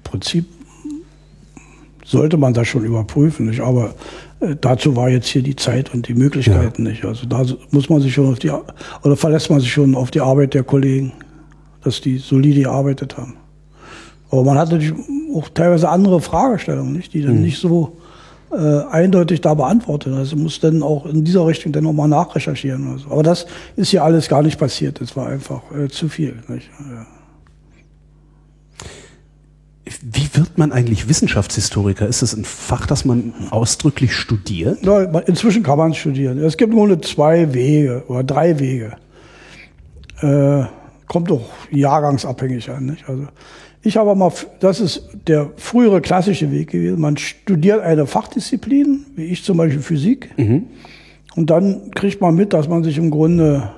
Prinzip 0.03 0.45
sollte 2.07 2.37
man 2.37 2.53
das 2.53 2.67
schon 2.69 2.85
überprüfen, 2.85 3.47
nicht? 3.47 3.59
aber 3.59 3.93
äh, 4.39 4.55
dazu 4.59 4.95
war 4.95 5.09
jetzt 5.09 5.27
hier 5.27 5.43
die 5.43 5.57
Zeit 5.57 5.93
und 5.93 6.07
die 6.07 6.13
Möglichkeiten 6.13 6.85
ja. 6.85 6.91
nicht. 6.91 7.03
Also 7.03 7.27
da 7.27 7.43
muss 7.71 7.89
man 7.89 8.01
sich 8.01 8.13
schon 8.13 8.31
auf 8.31 8.39
die, 8.39 8.49
oder 9.03 9.17
verlässt 9.17 9.49
man 9.49 9.59
sich 9.59 9.71
schon 9.71 9.93
auf 9.93 10.09
die 10.09 10.21
Arbeit 10.21 10.53
der 10.53 10.63
Kollegen, 10.63 11.11
dass 11.83 11.99
die 11.99 12.17
solide 12.17 12.61
gearbeitet 12.61 13.17
haben. 13.17 13.35
Aber 14.31 14.43
man 14.43 14.57
hat 14.57 14.71
natürlich 14.71 14.93
auch 15.35 15.49
teilweise 15.49 15.89
andere 15.89 16.21
Fragestellungen, 16.21 16.93
nicht, 16.93 17.13
die 17.13 17.21
dann 17.21 17.35
mhm. 17.35 17.41
nicht 17.41 17.59
so 17.59 17.97
äh, 18.51 18.83
eindeutig 18.89 19.41
da 19.41 19.53
beantwortet. 19.53 20.13
Also 20.13 20.37
muss 20.37 20.61
dann 20.61 20.83
auch 20.83 21.05
in 21.05 21.25
dieser 21.25 21.45
Richtung 21.45 21.73
dann 21.73 21.83
nochmal 21.83 22.07
nachrecherchieren. 22.07 22.97
So. 22.99 23.11
Aber 23.11 23.23
das 23.23 23.45
ist 23.75 23.89
hier 23.89 24.03
alles 24.03 24.29
gar 24.29 24.43
nicht 24.43 24.57
passiert. 24.57 25.01
Das 25.01 25.17
war 25.17 25.27
einfach 25.27 25.61
äh, 25.77 25.89
zu 25.89 26.07
viel. 26.07 26.35
Nicht? 26.47 26.69
Ja. 26.79 27.05
Wie 30.01 30.29
wird 30.33 30.57
man 30.57 30.71
eigentlich 30.71 31.09
Wissenschaftshistoriker? 31.09 32.07
Ist 32.07 32.21
das 32.21 32.35
ein 32.35 32.45
Fach, 32.45 32.85
das 32.85 33.05
man 33.05 33.33
ausdrücklich 33.49 34.13
studiert? 34.13 34.85
Ja, 34.85 35.03
inzwischen 35.21 35.63
kann 35.63 35.77
man 35.77 35.91
es 35.91 35.97
studieren. 35.97 36.37
Es 36.39 36.57
gibt 36.57 36.73
nur 36.73 37.01
zwei 37.01 37.53
Wege 37.53 38.03
oder 38.07 38.23
drei 38.23 38.59
Wege. 38.59 38.97
Äh, 40.21 40.65
kommt 41.07 41.31
doch 41.31 41.49
jahrgangsabhängig 41.71 42.69
an. 42.69 42.85
Nicht? 42.85 43.07
Also 43.09 43.27
ich 43.81 43.97
habe 43.97 44.13
mal, 44.15 44.31
das 44.59 44.79
ist 44.79 45.03
der 45.27 45.51
frühere 45.55 46.01
klassische 46.01 46.51
Weg 46.51 46.71
gewesen. 46.71 46.99
Man 46.99 47.17
studiert 47.17 47.81
eine 47.81 48.05
Fachdisziplin, 48.05 49.05
wie 49.15 49.25
ich 49.25 49.43
zum 49.43 49.57
Beispiel 49.57 49.81
Physik, 49.81 50.37
mhm. 50.37 50.65
und 51.35 51.49
dann 51.49 51.91
kriegt 51.91 52.19
man 52.19 52.35
mit, 52.35 52.53
dass 52.53 52.67
man 52.67 52.83
sich 52.83 52.97
im 52.97 53.09
Grunde 53.11 53.71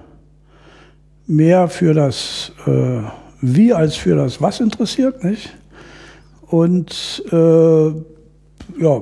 mehr 1.27 1.67
für 1.67 1.93
das 1.93 2.51
äh, 2.65 3.01
Wie 3.41 3.73
als 3.73 3.95
für 3.95 4.15
das 4.15 4.41
Was 4.41 4.59
interessiert, 4.59 5.23
nicht? 5.23 5.55
Und 6.49 7.23
äh, 7.31 7.87
ja, 7.87 9.01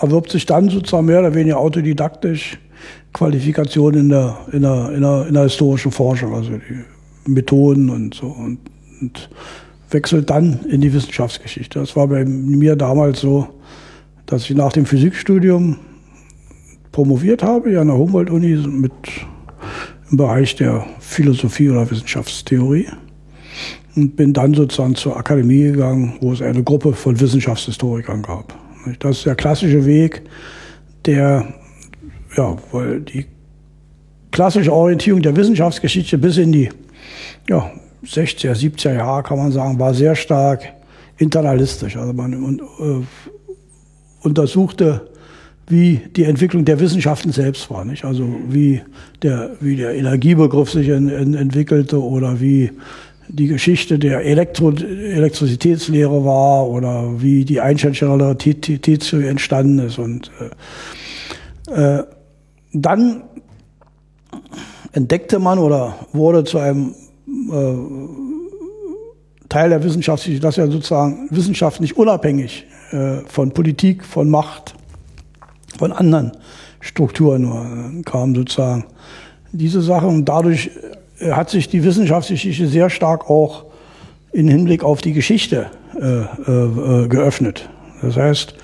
erwirbt 0.00 0.30
sich 0.30 0.46
dann 0.46 0.68
sozusagen 0.68 1.06
mehr 1.06 1.20
oder 1.20 1.34
weniger 1.34 1.58
autodidaktisch 1.58 2.58
Qualifikation 3.12 3.94
in 3.94 4.08
der, 4.08 4.38
in 4.52 4.62
der, 4.62 4.92
in 4.92 5.02
der, 5.02 5.26
in 5.28 5.34
der 5.34 5.44
historischen 5.44 5.92
Forschung, 5.92 6.34
also 6.34 6.52
die 6.52 7.30
Methoden 7.30 7.90
und 7.90 8.14
so 8.14 8.26
und, 8.26 8.58
und 9.00 9.28
wechselt 9.90 10.30
dann 10.30 10.60
in 10.68 10.80
die 10.80 10.92
Wissenschaftsgeschichte. 10.92 11.78
Das 11.78 11.94
war 11.94 12.08
bei 12.08 12.24
mir 12.24 12.76
damals 12.76 13.20
so, 13.20 13.48
dass 14.26 14.48
ich 14.48 14.56
nach 14.56 14.72
dem 14.72 14.86
Physikstudium 14.86 15.76
promoviert 16.90 17.42
habe, 17.42 17.72
ja 17.72 17.82
an 17.82 17.88
der 17.88 17.96
Humboldt-Uni 17.96 18.56
mit 18.68 18.92
im 20.10 20.16
Bereich 20.16 20.56
der 20.56 20.86
Philosophie 21.00 21.70
oder 21.70 21.90
Wissenschaftstheorie 21.90 22.88
und 23.94 24.16
bin 24.16 24.32
dann 24.32 24.54
sozusagen 24.54 24.94
zur 24.94 25.16
Akademie 25.16 25.64
gegangen, 25.64 26.14
wo 26.20 26.32
es 26.32 26.42
eine 26.42 26.62
Gruppe 26.62 26.92
von 26.92 27.18
Wissenschaftshistorikern 27.20 28.22
gab. 28.22 28.54
Das 29.00 29.18
ist 29.18 29.26
der 29.26 29.34
klassische 29.34 29.84
Weg, 29.84 30.22
der, 31.04 31.46
ja, 32.36 32.56
weil 32.72 33.00
die 33.00 33.26
klassische 34.30 34.72
Orientierung 34.72 35.22
der 35.22 35.36
Wissenschaftsgeschichte 35.36 36.18
bis 36.18 36.38
in 36.38 36.52
die 36.52 36.68
ja, 37.48 37.70
60er, 38.04 38.54
70er 38.54 38.94
Jahre, 38.94 39.22
kann 39.22 39.38
man 39.38 39.52
sagen, 39.52 39.78
war 39.78 39.94
sehr 39.94 40.14
stark 40.16 40.72
internalistisch. 41.18 41.96
Also 41.96 42.12
man 42.12 42.58
äh, 42.58 44.26
untersuchte, 44.26 45.08
wie 45.68 46.00
die 46.16 46.24
Entwicklung 46.24 46.64
der 46.64 46.80
Wissenschaften 46.80 47.32
selbst 47.32 47.70
war, 47.70 47.84
nicht? 47.84 48.04
Also 48.04 48.28
wie 48.48 48.82
der, 49.22 49.50
wie 49.60 49.76
der 49.76 49.94
Energiebegriff 49.94 50.70
sich 50.70 50.88
in, 50.88 51.08
in, 51.08 51.34
entwickelte 51.34 52.02
oder 52.02 52.40
wie 52.40 52.72
die 53.28 53.46
Geschichte 53.46 53.98
der 53.98 54.24
Elektro 54.24 54.70
Elektrizitätslehre 54.70 56.24
war 56.24 56.66
oder 56.68 57.20
wie 57.20 57.44
die 57.44 57.60
Einsteinsche 57.60 58.08
Relativität 58.08 59.12
entstanden 59.12 59.78
ist. 59.80 59.98
Und 59.98 60.30
äh, 61.68 61.98
äh, 61.98 62.04
dann 62.72 63.24
entdeckte 64.92 65.38
man 65.38 65.58
oder 65.58 65.94
wurde 66.12 66.44
zu 66.44 66.58
einem 66.58 66.94
äh, 67.50 67.74
Teil 69.48 69.70
der 69.70 69.82
Wissenschaft, 69.82 70.28
dass 70.42 70.56
ja 70.56 70.66
sozusagen 70.66 71.28
Wissenschaft 71.30 71.80
nicht 71.80 71.96
unabhängig 71.96 72.66
äh, 72.90 73.18
von 73.26 73.52
Politik, 73.52 74.04
von 74.04 74.30
Macht, 74.30 74.74
von 75.78 75.92
anderen 75.92 76.32
Strukturen 76.80 77.42
nur 77.42 78.02
kam 78.04 78.34
sozusagen 78.34 78.84
diese 79.52 79.82
Sache 79.82 80.06
und 80.06 80.24
dadurch 80.24 80.68
äh, 80.68 80.96
hat 81.30 81.50
sich 81.50 81.68
die 81.68 81.84
Wissenschaftsgeschichte 81.84 82.66
sehr 82.66 82.90
stark 82.90 83.28
auch 83.30 83.64
in 84.32 84.48
Hinblick 84.48 84.82
auf 84.82 85.00
die 85.00 85.12
Geschichte 85.12 85.66
äh, 85.94 86.22
äh, 86.22 87.08
geöffnet. 87.08 87.68
Das 88.00 88.16
heißt, 88.16 88.54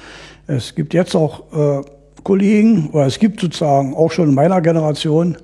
es 0.46 0.74
gibt 0.74 0.94
jetzt 0.94 1.14
auch 1.14 1.42
äh, 1.52 1.82
Kollegen, 2.22 2.90
oder 2.90 3.06
es 3.06 3.18
gibt 3.18 3.40
sozusagen 3.40 3.94
auch 3.94 4.10
schon 4.10 4.30
in 4.30 4.34
meiner 4.34 4.60
Generation 4.60 5.36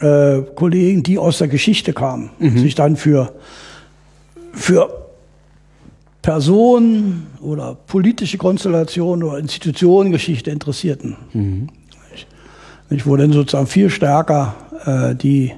äh, 0.00 0.42
Kollegen, 0.54 1.02
die 1.02 1.18
aus 1.18 1.38
der 1.38 1.48
Geschichte 1.48 1.92
kamen, 1.92 2.30
mhm. 2.38 2.58
sich 2.58 2.74
dann 2.74 2.96
für, 2.96 3.34
für 4.52 5.08
Personen 6.22 7.26
oder 7.40 7.74
politische 7.74 8.38
Konstellationen 8.38 9.24
oder 9.24 9.38
Institutionengeschichte 9.38 10.50
interessierten. 10.50 11.16
Mhm. 11.32 11.68
Nicht, 12.90 13.06
wo 13.06 13.16
dann 13.16 13.32
sozusagen 13.32 13.66
viel 13.66 13.90
stärker 13.90 14.54
äh, 14.86 15.14
die 15.14 15.52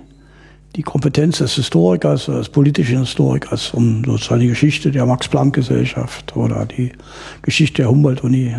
die 0.76 0.82
Kompetenz 0.82 1.38
des 1.38 1.54
Historikers, 1.54 2.26
des 2.26 2.48
politischen 2.48 3.00
Historikers, 3.00 3.72
um 3.74 4.04
sozusagen 4.04 4.40
die 4.40 4.48
Geschichte 4.48 4.90
der 4.90 5.06
Max-Planck-Gesellschaft 5.06 6.36
oder 6.36 6.66
die 6.66 6.92
Geschichte 7.42 7.82
der 7.82 7.90
Humboldt-Uni. 7.90 8.54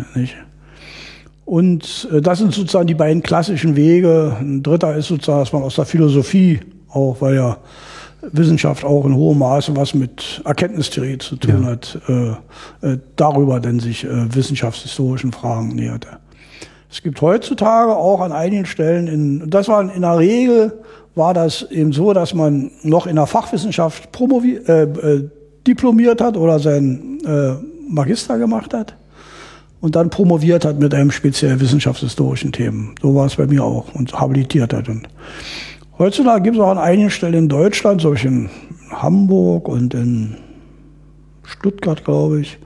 Und 1.44 2.08
äh, 2.12 2.20
das 2.20 2.38
sind 2.38 2.52
sozusagen 2.52 2.86
die 2.86 2.94
beiden 2.94 3.22
klassischen 3.22 3.76
Wege. 3.76 4.36
Ein 4.40 4.62
dritter 4.62 4.94
ist 4.96 5.08
sozusagen, 5.08 5.40
dass 5.40 5.52
man 5.52 5.62
aus 5.62 5.76
der 5.76 5.86
Philosophie, 5.86 6.60
auch 6.88 7.20
weil 7.20 7.36
ja 7.36 7.58
Wissenschaft 8.22 8.84
auch 8.84 9.04
in 9.04 9.14
hohem 9.14 9.38
Maße 9.38 9.74
was 9.76 9.94
mit 9.94 10.40
Erkenntnistheorie 10.44 11.18
zu 11.18 11.36
tun 11.36 11.62
ja. 11.62 11.70
hat, 11.70 11.98
äh, 12.08 12.92
äh, 12.92 12.98
darüber 13.16 13.58
denn 13.58 13.80
sich 13.80 14.04
äh, 14.04 14.34
wissenschaftshistorischen 14.34 15.32
Fragen 15.32 15.74
näherte. 15.74 16.08
Es 16.90 17.02
gibt 17.02 17.20
heutzutage 17.20 17.96
auch 17.96 18.20
an 18.20 18.32
einigen 18.32 18.66
Stellen, 18.66 19.08
in, 19.08 19.50
das 19.50 19.66
war 19.68 19.82
in 19.92 20.02
der 20.02 20.18
Regel 20.18 20.72
war 21.14 21.34
das 21.34 21.62
eben 21.70 21.92
so, 21.92 22.12
dass 22.12 22.34
man 22.34 22.70
noch 22.82 23.06
in 23.06 23.16
der 23.16 23.26
Fachwissenschaft 23.26 24.12
promoviert, 24.12 24.68
äh, 24.68 24.84
äh, 24.84 25.28
diplomiert 25.66 26.20
hat 26.20 26.36
oder 26.36 26.58
seinen 26.58 27.20
äh, 27.24 27.54
Magister 27.88 28.38
gemacht 28.38 28.72
hat 28.74 28.96
und 29.80 29.96
dann 29.96 30.10
promoviert 30.10 30.64
hat 30.64 30.78
mit 30.78 30.94
einem 30.94 31.10
speziell 31.10 31.60
wissenschaftshistorischen 31.60 32.52
Themen. 32.52 32.94
So 33.02 33.14
war 33.14 33.26
es 33.26 33.36
bei 33.36 33.46
mir 33.46 33.62
auch 33.62 33.94
und 33.94 34.18
habilitiert 34.18 34.72
hat. 34.72 34.88
Und 34.88 35.08
heutzutage 35.98 36.42
gibt 36.42 36.56
es 36.56 36.62
auch 36.62 36.70
an 36.70 36.78
einigen 36.78 37.10
Stellen 37.10 37.34
in 37.34 37.48
Deutschland, 37.48 38.00
solch 38.00 38.24
in 38.24 38.48
Hamburg 38.90 39.68
und 39.68 39.92
in 39.92 40.36
Stuttgart, 41.42 42.04
glaube 42.04 42.40
ich, 42.40 42.58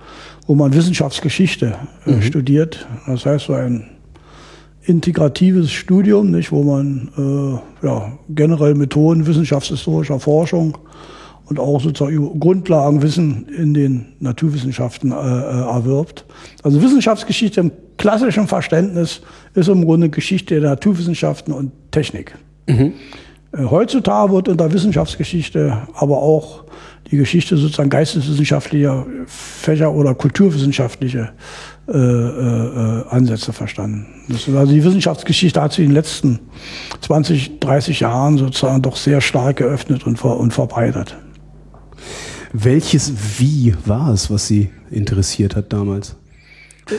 wo 0.47 0.55
man 0.55 0.75
Wissenschaftsgeschichte 0.75 1.75
äh, 2.07 2.11
mhm. 2.11 2.23
studiert. 2.23 2.87
Das 3.07 3.26
heißt, 3.26 3.47
so 3.47 3.55
ein 3.55 3.96
integratives 4.87 5.73
Studium, 5.73 6.31
nicht, 6.31 6.52
wo 6.52 6.62
man 6.62 7.11
äh, 7.83 7.87
ja, 7.87 8.12
generell 8.28 8.75
Methoden 8.75 9.26
wissenschaftshistorischer 9.26 10.21
Forschung 10.21 10.78
und 11.47 11.59
auch 11.59 11.81
sozusagen 11.81 12.38
Grundlagenwissen 12.38 13.49
in 13.49 13.75
den 13.75 14.07
Naturwissenschaften 14.21 15.12
äh, 15.12 15.14
äh, 15.14 15.19
erwirbt. 15.19 16.25
Also 16.62 16.83
Wissenschaftsgeschichte 16.83 17.61
im 17.61 17.73
klassischen 17.99 18.47
Verständnis 18.47 19.23
ist 19.55 19.69
im 19.69 19.85
Grunde 19.85 20.09
Geschichte 20.09 20.61
der 20.61 20.71
Naturwissenschaften 20.71 21.52
und 21.52 21.73
Technik. 21.90 22.37
Mhm. 22.66 22.93
Äh, 23.52 23.64
heutzutage 23.64 24.33
wird 24.33 24.49
unter 24.49 24.73
Wissenschaftsgeschichte 24.73 25.83
aber 25.95 26.19
auch 26.19 26.64
die 27.11 27.17
Geschichte 27.17 27.57
sozusagen 27.57 27.91
geisteswissenschaftlicher 27.91 29.07
Fächer 29.27 29.93
oder 29.93 30.15
kulturwissenschaftliche 30.15 31.33
äh, 31.89 31.97
äh, 31.97 33.05
Ansätze 33.09 33.53
verstanden. 33.53 34.07
Das, 34.29 34.49
also 34.49 34.73
die 34.73 34.83
Wissenschaftsgeschichte 34.83 35.61
hat 35.61 35.73
sich 35.73 35.85
in 35.85 35.91
den 35.91 35.95
letzten 35.95 36.41
20, 37.01 37.61
30 37.61 38.01
Jahren 38.01 38.39
sozusagen 38.39 38.83
doch 38.83 38.97
sehr 38.97 39.21
stark 39.21 39.59
geöffnet 39.59 40.07
und, 40.07 40.19
ver, 40.19 40.37
und 40.37 40.53
verbreitert. 40.53 41.17
Welches 42.53 43.13
Wie 43.39 43.75
war 43.85 44.13
es, 44.13 44.31
was 44.31 44.47
Sie 44.49 44.71
interessiert 44.91 45.57
hat 45.57 45.73
damals? 45.73 46.17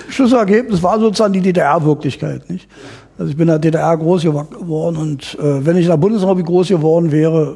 Schlussergebnis 0.10 0.84
war 0.84 1.00
sozusagen 1.00 1.34
die 1.34 1.42
DDR-Wirklichkeit. 1.42 2.50
Nicht? 2.50 2.68
Also 3.18 3.32
ich 3.32 3.38
bin 3.38 3.44
in 3.44 3.48
der 3.48 3.60
DDR 3.60 3.98
groß 3.98 4.24
geworden 4.24 4.98
und 4.98 5.38
äh, 5.40 5.66
wenn 5.66 5.76
ich 5.76 5.84
in 5.84 5.90
der 5.90 5.98
Bundesrepublik 5.98 6.46
groß 6.46 6.68
geworden 6.70 7.12
wäre, 7.12 7.56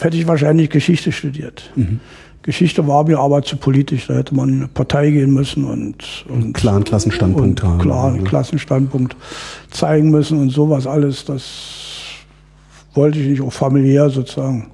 hätte 0.00 0.16
ich 0.16 0.26
wahrscheinlich 0.26 0.70
Geschichte 0.70 1.12
studiert. 1.12 1.70
Mhm. 1.76 2.00
Geschichte 2.42 2.86
war 2.88 3.04
mir 3.04 3.20
aber 3.20 3.42
zu 3.42 3.56
politisch, 3.56 4.08
da 4.08 4.14
hätte 4.14 4.34
man 4.34 4.48
in 4.48 4.56
eine 4.56 4.68
Partei 4.68 5.10
gehen 5.10 5.32
müssen 5.32 5.64
und, 5.64 6.24
und 6.28 6.42
einen 6.42 6.52
klaren 6.52 6.82
Klassenstandpunkt 6.82 7.62
haben. 7.62 7.78
Klaren 7.78 8.14
also. 8.14 8.24
Klassenstandpunkt 8.24 9.16
zeigen 9.70 10.10
müssen 10.10 10.40
und 10.40 10.50
sowas 10.50 10.86
alles, 10.86 11.24
das 11.24 11.42
wollte 12.94 13.20
ich 13.20 13.28
nicht, 13.28 13.42
auch 13.42 13.52
familiär 13.52 14.10
sozusagen. 14.10 14.72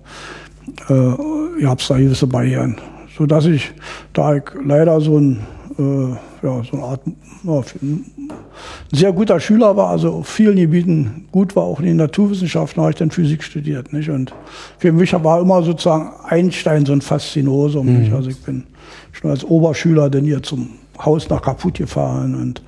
Äh, 0.89 1.61
ihr 1.61 1.69
habt 1.69 1.89
da 1.91 1.99
gewisse 1.99 2.27
Barrieren. 2.27 2.79
So 3.17 3.27
dass 3.27 3.45
ich, 3.45 3.73
da 4.13 4.37
ich 4.37 4.45
leider 4.65 5.01
so 5.01 5.19
ein, 5.19 5.41
äh, 5.79 6.17
ja, 6.43 6.63
so 6.63 6.77
eine 6.77 6.83
Art, 6.83 7.01
ja, 7.45 7.63
ein 7.83 8.05
sehr 8.93 9.13
guter 9.13 9.41
Schüler 9.41 9.77
war, 9.77 9.91
also 9.91 10.13
auf 10.15 10.29
vielen 10.29 10.57
Gebieten 10.57 11.27
gut 11.33 11.57
war, 11.57 11.65
auch 11.65 11.81
in 11.81 11.87
den 11.87 11.97
Naturwissenschaften, 11.97 12.81
habe 12.81 12.91
ich 12.93 12.97
dann 12.97 13.11
Physik 13.11 13.43
studiert. 13.43 13.93
Nicht? 13.93 14.09
Und 14.11 14.33
für 14.79 14.93
mich 14.93 15.13
war 15.13 15.41
immer 15.41 15.63
sozusagen 15.63 16.11
Einstein 16.25 16.87
so 16.87 16.93
ein 16.93 17.01
Faszinosum. 17.01 17.87
Mhm. 17.87 18.01
Nicht? 18.01 18.13
Also 18.13 18.31
ich 18.31 18.41
bin 18.43 18.65
schon 19.13 19.31
als 19.31 19.45
Oberschüler 19.45 20.11
dann 20.11 20.25
hier 20.25 20.43
zum 20.43 20.71
Haus 21.05 21.29
nach 21.29 21.43
Kaput 21.43 21.75
gefahren 21.75 22.35
und 22.35 22.63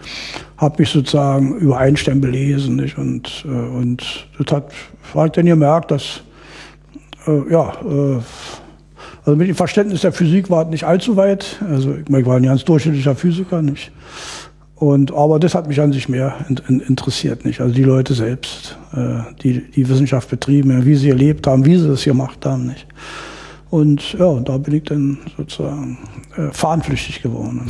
habe 0.57 0.77
mich 0.79 0.91
sozusagen 0.91 1.57
über 1.57 1.79
Einstein 1.79 2.21
belesen. 2.21 2.77
Nicht? 2.77 2.99
Und, 2.99 3.45
äh, 3.47 3.49
und 3.49 4.29
das 4.39 4.53
hat, 4.57 4.73
habe 5.15 5.27
ich 5.27 5.33
dann 5.33 5.47
gemerkt, 5.47 5.91
dass, 5.91 6.23
äh, 7.27 7.53
ja, 7.53 7.73
äh, 7.83 8.19
also 9.25 9.37
mit 9.37 9.49
dem 9.49 9.55
Verständnis 9.55 10.01
der 10.01 10.13
Physik 10.13 10.51
war 10.51 10.65
es 10.65 10.71
nicht 10.71 10.85
allzu 10.85 11.17
weit. 11.17 11.57
Also 11.69 11.95
ich, 11.95 12.27
war 12.27 12.37
ein 12.37 12.43
ganz 12.43 12.65
durchschnittlicher 12.65 13.15
Physiker, 13.15 13.63
nicht? 13.63 13.93
Und, 14.77 15.13
aber 15.13 15.39
das 15.39 15.55
hat 15.55 15.69
mich 15.69 15.79
an 15.81 15.93
sich 15.93 16.09
mehr 16.09 16.35
in, 16.49 16.59
in, 16.69 16.81
interessiert, 16.81 17.45
nicht? 17.45 17.61
Also 17.61 17.75
die 17.75 17.83
Leute 17.83 18.15
selbst, 18.15 18.79
äh, 18.95 19.21
die 19.43 19.71
die 19.71 19.89
Wissenschaft 19.89 20.31
betrieben, 20.31 20.87
wie 20.87 20.95
sie 20.95 21.11
erlebt 21.11 21.47
haben, 21.47 21.67
wie 21.67 21.77
sie 21.77 21.87
das 21.87 22.05
gemacht 22.05 22.47
haben, 22.47 22.67
nicht? 22.67 22.87
Und 23.69 24.15
ja, 24.15 24.41
da 24.41 24.59
bin 24.59 24.75
ich 24.75 24.85
dann 24.85 25.19
sozusagen 25.37 25.99
äh, 26.37 26.51
fahnenflüchtig 26.51 27.23
geworden. 27.23 27.69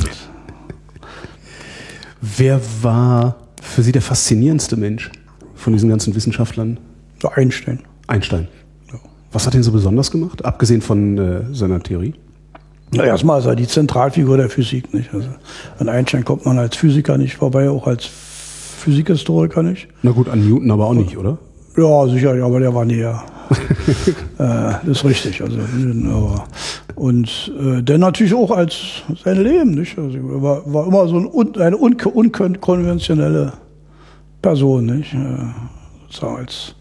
Wer 2.21 2.61
war 2.81 3.35
für 3.61 3.83
Sie 3.83 3.91
der 3.91 4.01
faszinierendste 4.01 4.77
Mensch 4.77 5.11
von 5.55 5.73
diesen 5.73 5.89
ganzen 5.89 6.15
Wissenschaftlern? 6.15 6.79
Einstein. 7.35 7.79
Einstein. 8.07 8.47
Was 9.31 9.47
hat 9.47 9.55
ihn 9.55 9.63
so 9.63 9.71
besonders 9.71 10.11
gemacht, 10.11 10.43
abgesehen 10.43 10.81
von 10.81 11.17
äh, 11.17 11.53
seiner 11.53 11.81
Theorie? 11.81 12.13
Na, 12.93 13.05
erstmal 13.05 13.39
ist 13.39 13.45
er 13.45 13.55
die 13.55 13.67
Zentralfigur 13.67 14.35
der 14.35 14.49
Physik. 14.49 14.93
Nicht? 14.93 15.13
Also 15.13 15.29
an 15.79 15.87
Einstein 15.87 16.25
kommt 16.25 16.45
man 16.45 16.57
als 16.59 16.75
Physiker 16.75 17.17
nicht 17.17 17.37
vorbei, 17.37 17.69
auch 17.69 17.87
als 17.87 18.05
Physikhistoriker 18.05 19.63
nicht. 19.63 19.87
Na 20.03 20.11
gut, 20.11 20.27
an 20.27 20.45
Newton 20.45 20.69
aber 20.71 20.87
auch 20.87 20.93
nicht, 20.93 21.17
oder? 21.17 21.37
Ja, 21.77 22.07
sicher, 22.07 22.33
aber 22.43 22.59
der 22.59 22.73
war 22.73 22.83
näher. 22.83 23.23
äh, 24.37 24.73
das 24.85 24.87
ist 24.87 25.05
richtig. 25.05 25.41
Also, 25.41 25.57
und 26.95 27.53
äh, 27.59 27.81
der 27.81 27.97
natürlich 27.97 28.33
auch 28.33 28.51
als 28.51 28.75
sein 29.23 29.41
Leben, 29.41 29.71
nicht? 29.71 29.97
Also, 29.97 30.17
er 30.17 30.41
war, 30.41 30.73
war 30.73 30.87
immer 30.87 31.07
so 31.07 31.17
ein, 31.17 31.61
eine 31.61 31.77
unkonventionelle 31.77 33.53
Person, 34.41 34.85
nicht? 34.85 35.13
Äh, 35.13 35.17
sozusagen 36.07 36.37
als 36.37 36.75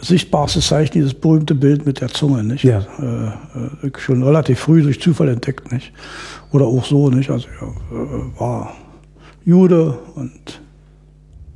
sichtbarstes 0.00 0.68
Zeichen 0.68 0.92
dieses 0.94 1.14
berühmte 1.14 1.54
Bild 1.54 1.86
mit 1.86 2.00
der 2.00 2.08
Zunge, 2.08 2.42
nicht? 2.42 2.64
Ja. 2.64 2.86
Äh, 2.98 3.86
äh, 3.86 3.90
schon 3.98 4.22
relativ 4.22 4.60
früh 4.60 4.82
durch 4.82 5.00
Zufall 5.00 5.28
entdeckt, 5.28 5.72
nicht? 5.72 5.92
Oder 6.52 6.66
auch 6.66 6.84
so, 6.84 7.10
nicht? 7.10 7.30
Also 7.30 7.48
er 7.60 7.96
äh, 7.96 8.40
war 8.40 8.74
Jude 9.44 9.98
und 10.14 10.60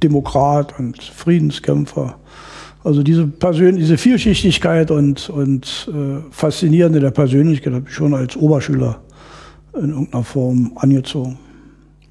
Demokrat 0.03 0.79
und 0.79 1.03
Friedenskämpfer. 1.03 2.17
Also 2.83 3.03
diese 3.03 3.27
Persön 3.27 3.77
diese 3.77 3.97
Vielschichtigkeit 3.97 4.91
und, 4.91 5.31
und 5.31 5.89
äh, 5.91 6.21
Faszinierende 6.31 7.01
der 7.01 7.11
Persönlichkeit 7.11 7.73
habe 7.73 7.87
ich 7.89 7.95
schon 7.95 8.13
als 8.13 8.37
Oberschüler 8.37 9.01
in 9.75 9.91
irgendeiner 9.91 10.23
Form 10.23 10.73
angezogen. 10.77 11.39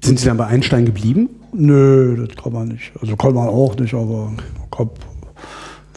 Sind 0.02 0.18
Sie 0.18 0.26
dann 0.26 0.36
bei 0.36 0.46
Einstein 0.46 0.84
geblieben? 0.84 1.30
Nö, 1.52 2.26
das 2.26 2.36
kann 2.36 2.52
man 2.52 2.68
nicht. 2.68 2.92
Also 3.00 3.16
kann 3.16 3.34
man 3.34 3.48
auch 3.48 3.76
nicht, 3.76 3.94
aber 3.94 4.32
habe 4.76 4.90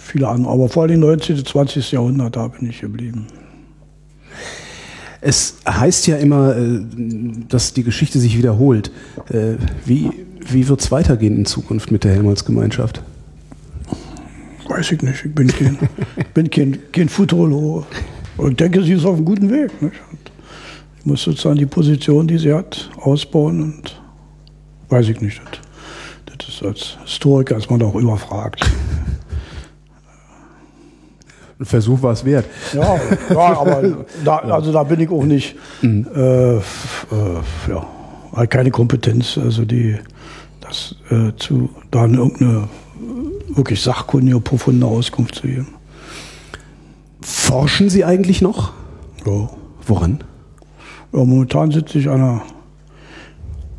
viele 0.08 0.28
andere. 0.28 0.52
Aber 0.52 0.70
vor 0.70 0.84
allem 0.84 1.00
19. 1.00 1.46
20. 1.46 1.92
Jahrhundert, 1.92 2.36
da 2.36 2.48
bin 2.48 2.70
ich 2.70 2.82
geblieben. 2.82 3.28
Es 5.22 5.58
heißt 5.68 6.08
ja 6.08 6.18
immer, 6.18 6.56
äh, 6.56 6.80
dass 7.50 7.74
die 7.74 7.84
Geschichte 7.84 8.20
sich 8.20 8.38
wiederholt. 8.38 8.92
Äh, 9.30 9.56
wie, 9.86 10.12
wie 10.40 10.68
wird 10.68 10.82
es 10.82 10.92
weitergehen 10.92 11.36
in 11.36 11.46
Zukunft 11.46 11.92
mit 11.92 12.04
der 12.04 12.14
Helmholtz-Gemeinschaft? 12.14 13.02
Weiß 14.68 14.92
ich 14.92 15.02
nicht. 15.02 15.26
Ich 15.26 15.34
bin 15.34 15.48
kein, 15.48 15.78
bin 16.34 16.50
kein, 16.50 16.80
kein 16.92 17.10
Futurologe. 17.10 17.86
Und 18.38 18.60
denke, 18.60 18.84
sie 18.84 18.94
ist 18.94 19.06
auf 19.06 19.16
einem 19.16 19.26
guten 19.26 19.50
Weg. 19.50 19.72
Ich 21.00 21.06
muss 21.06 21.24
sozusagen 21.24 21.58
die 21.58 21.66
Position, 21.66 22.28
die 22.28 22.38
sie 22.38 22.54
hat, 22.54 22.90
ausbauen 22.98 23.64
und 23.64 24.02
weiß 24.90 25.10
ich 25.10 25.20
nicht. 25.22 25.42
Das, 26.38 26.48
ist 26.48 26.64
als 26.64 26.98
Historiker 27.04 27.58
ist 27.58 27.72
man 27.72 27.82
auch 27.82 27.96
überfragt 27.96 28.64
ein 31.60 31.66
Versuch 31.66 32.02
war 32.02 32.14
es 32.14 32.24
wert. 32.24 32.46
Ja, 32.74 33.00
ja 33.30 33.60
aber 33.60 34.06
da, 34.26 34.38
also 34.38 34.72
da 34.72 34.84
bin 34.84 35.00
ich 35.00 35.10
auch 35.10 35.24
nicht, 35.24 35.56
mhm. 35.82 36.08
äh, 36.16 36.58
äh, 36.58 36.62
ja, 37.70 38.46
keine 38.46 38.72
Kompetenz, 38.72 39.38
also 39.38 39.66
die, 39.66 39.98
das 40.62 40.96
äh, 41.10 41.36
zu, 41.38 41.70
da 41.92 42.06
irgendeine 42.06 42.70
wirklich 43.50 43.82
sachkundige, 43.82 44.40
profunde 44.40 44.86
Auskunft 44.86 45.36
zu 45.36 45.48
geben. 45.48 45.68
Forschen 47.22 47.90
Sie 47.90 48.06
eigentlich 48.06 48.42
noch? 48.42 48.74
Ja. 49.26 49.50
Woran? 49.86 50.24
Ja, 51.14 51.20
momentan 51.20 51.72
sitze 51.72 51.98
ich 51.98 52.10
an 52.10 52.22
einer 52.22 52.42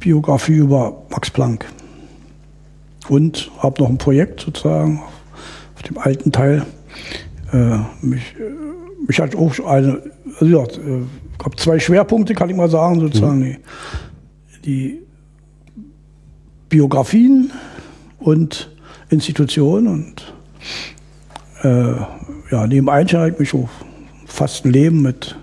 Biografie 0.01 0.57
über 0.57 1.03
Max 1.11 1.31
Planck 1.31 1.67
und 3.09 3.51
habe 3.59 3.83
noch 3.83 3.89
ein 3.89 3.99
Projekt 3.99 4.41
sozusagen 4.41 5.03
auf 5.77 5.83
dem 5.83 5.99
alten 5.99 6.33
Teil 6.33 6.67
äh, 7.53 7.79
mich, 8.03 8.35
mich 9.07 9.21
hat 9.21 9.35
auch 9.35 9.59
eine, 9.67 10.03
also 10.39 10.47
ja, 10.47 10.65
äh, 10.65 11.03
ich 11.39 11.45
habe 11.45 11.57
zwei 11.57 11.79
Schwerpunkte, 11.79 12.35
kann 12.35 12.51
ich 12.51 12.57
mal 12.57 12.71
sagen, 12.71 13.01
sozusagen. 13.01 13.41
Mhm. 13.41 13.57
Die, 14.65 14.65
die 14.65 14.99
Biografien 16.69 17.51
und 18.19 18.71
Institutionen 19.11 19.87
und 19.89 20.35
äh, 21.63 21.95
ja, 22.51 22.67
neben 22.67 22.89
Einstein 22.89 23.21
habe 23.21 23.31
ich 23.31 23.39
mich 23.39 23.55
auch 23.55 23.69
fast 24.27 24.65
ein 24.65 24.73
Leben 24.73 25.03
mit 25.03 25.37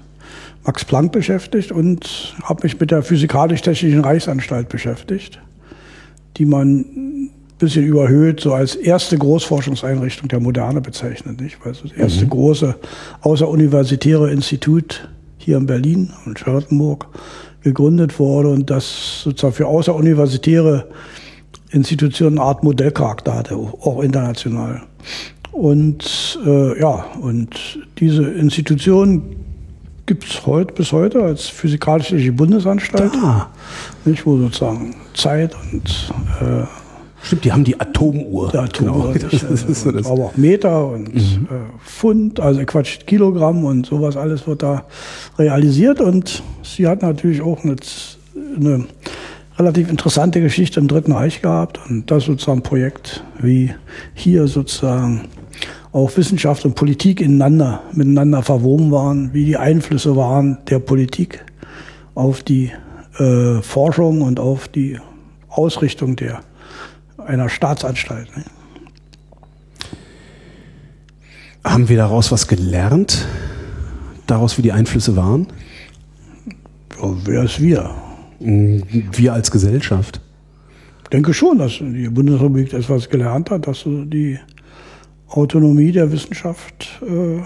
Max 0.65 0.85
Planck 0.85 1.11
beschäftigt 1.11 1.71
und 1.71 2.35
habe 2.43 2.63
mich 2.63 2.79
mit 2.79 2.91
der 2.91 3.03
Physikalisch-Technischen 3.03 4.01
Reichsanstalt 4.01 4.69
beschäftigt, 4.69 5.39
die 6.37 6.45
man 6.45 7.24
bisschen 7.57 7.85
überhöht, 7.85 8.39
so 8.41 8.53
als 8.53 8.75
erste 8.75 9.17
Großforschungseinrichtung 9.17 10.27
der 10.27 10.39
Moderne 10.39 10.81
bezeichnet, 10.81 11.39
nicht? 11.39 11.57
Weil 11.63 11.73
das 11.73 11.91
erste 11.91 12.25
mhm. 12.25 12.29
große 12.29 12.75
außeruniversitäre 13.21 14.31
Institut 14.31 15.09
hier 15.37 15.57
in 15.57 15.65
Berlin 15.65 16.11
und 16.25 16.39
Charlottenburg 16.39 17.07
gegründet 17.61 18.19
wurde 18.19 18.49
und 18.49 18.69
das 18.69 19.21
sozusagen 19.23 19.53
für 19.53 19.67
außeruniversitäre 19.67 20.87
Institutionen 21.71 22.37
eine 22.37 22.47
Art 22.47 22.63
Modellcharakter 22.63 23.35
hatte, 23.35 23.55
auch 23.55 24.01
international. 24.01 24.83
Und 25.51 26.39
äh, 26.45 26.79
ja, 26.79 27.05
und 27.21 27.79
diese 27.97 28.23
Institution 28.23 29.35
gibt 30.05 30.25
es 30.25 30.45
heute 30.45 30.73
bis 30.73 30.91
heute 30.91 31.23
als 31.23 31.47
physikalische 31.47 32.31
Bundesanstalt, 32.31 33.13
da. 33.15 33.49
nicht, 34.03 34.25
wo 34.25 34.37
sozusagen 34.37 34.95
Zeit 35.13 35.55
und 35.71 36.13
äh, 36.41 36.65
Stimmt, 37.25 37.43
die 37.43 37.51
haben 37.51 37.63
die 37.63 37.79
Atomuhr. 37.79 38.51
Die 38.51 38.57
Atomuhr. 38.57 39.13
Genau. 39.13 39.27
Das, 39.29 39.41
das 39.49 39.63
ist 39.63 39.81
so 39.81 39.91
das. 39.91 40.05
Aber 40.05 40.25
auch 40.25 40.37
Meter 40.37 40.87
und 40.87 41.13
mhm. 41.15 41.47
äh, 41.49 41.83
Pfund, 41.83 42.39
also 42.39 42.63
Quatsch, 42.65 42.99
Kilogramm 43.07 43.65
und 43.65 43.87
sowas 43.87 44.15
alles 44.15 44.45
wird 44.45 44.61
da 44.61 44.85
realisiert. 45.39 46.01
Und 46.01 46.43
sie 46.61 46.85
hat 46.87 47.01
natürlich 47.01 47.41
auch 47.41 47.63
eine, 47.63 47.77
eine 48.55 48.85
relativ 49.57 49.89
interessante 49.89 50.39
Geschichte 50.39 50.79
im 50.79 50.87
Dritten 50.87 51.13
Reich 51.13 51.41
gehabt. 51.41 51.79
Und 51.89 52.11
das 52.11 52.25
sozusagen 52.25 52.59
ein 52.59 52.63
Projekt, 52.63 53.23
wie 53.39 53.73
hier 54.13 54.47
sozusagen 54.47 55.21
auch 55.93 56.15
Wissenschaft 56.17 56.63
und 56.63 56.75
Politik 56.75 57.21
ineinander, 57.21 57.81
miteinander 57.93 58.43
verwoben 58.43 58.91
waren, 58.91 59.33
wie 59.33 59.45
die 59.45 59.57
Einflüsse 59.57 60.15
waren 60.15 60.59
der 60.69 60.77
Politik 60.77 61.43
auf 62.13 62.43
die 62.43 62.71
äh, 63.17 63.61
Forschung 63.63 64.21
und 64.21 64.39
auf 64.39 64.67
die 64.67 64.99
Ausrichtung 65.49 66.15
der 66.17 66.41
einer 67.25 67.49
Staatsanstalt. 67.49 68.35
Ne? 68.35 68.43
Haben 71.63 71.89
wir 71.89 71.97
daraus 71.97 72.31
was 72.31 72.47
gelernt? 72.47 73.25
Daraus, 74.27 74.57
wie 74.57 74.61
die 74.61 74.71
Einflüsse 74.71 75.15
waren? 75.15 75.47
Ja, 77.01 77.13
wer 77.25 77.43
ist 77.43 77.59
wir? 77.61 77.89
Wir 78.39 79.33
als 79.33 79.49
Gesellschaft. 79.49 80.21
denke 81.11 81.33
schon, 81.33 81.57
dass 81.57 81.77
die 81.79 82.09
Bundesrepublik 82.09 82.73
etwas 82.73 83.09
gelernt 83.09 83.49
hat, 83.49 83.67
dass 83.67 83.81
sie 83.81 84.05
die 84.05 84.39
Autonomie 85.27 85.91
der 85.91 86.11
Wissenschaft 86.11 87.01
äh, 87.01 87.37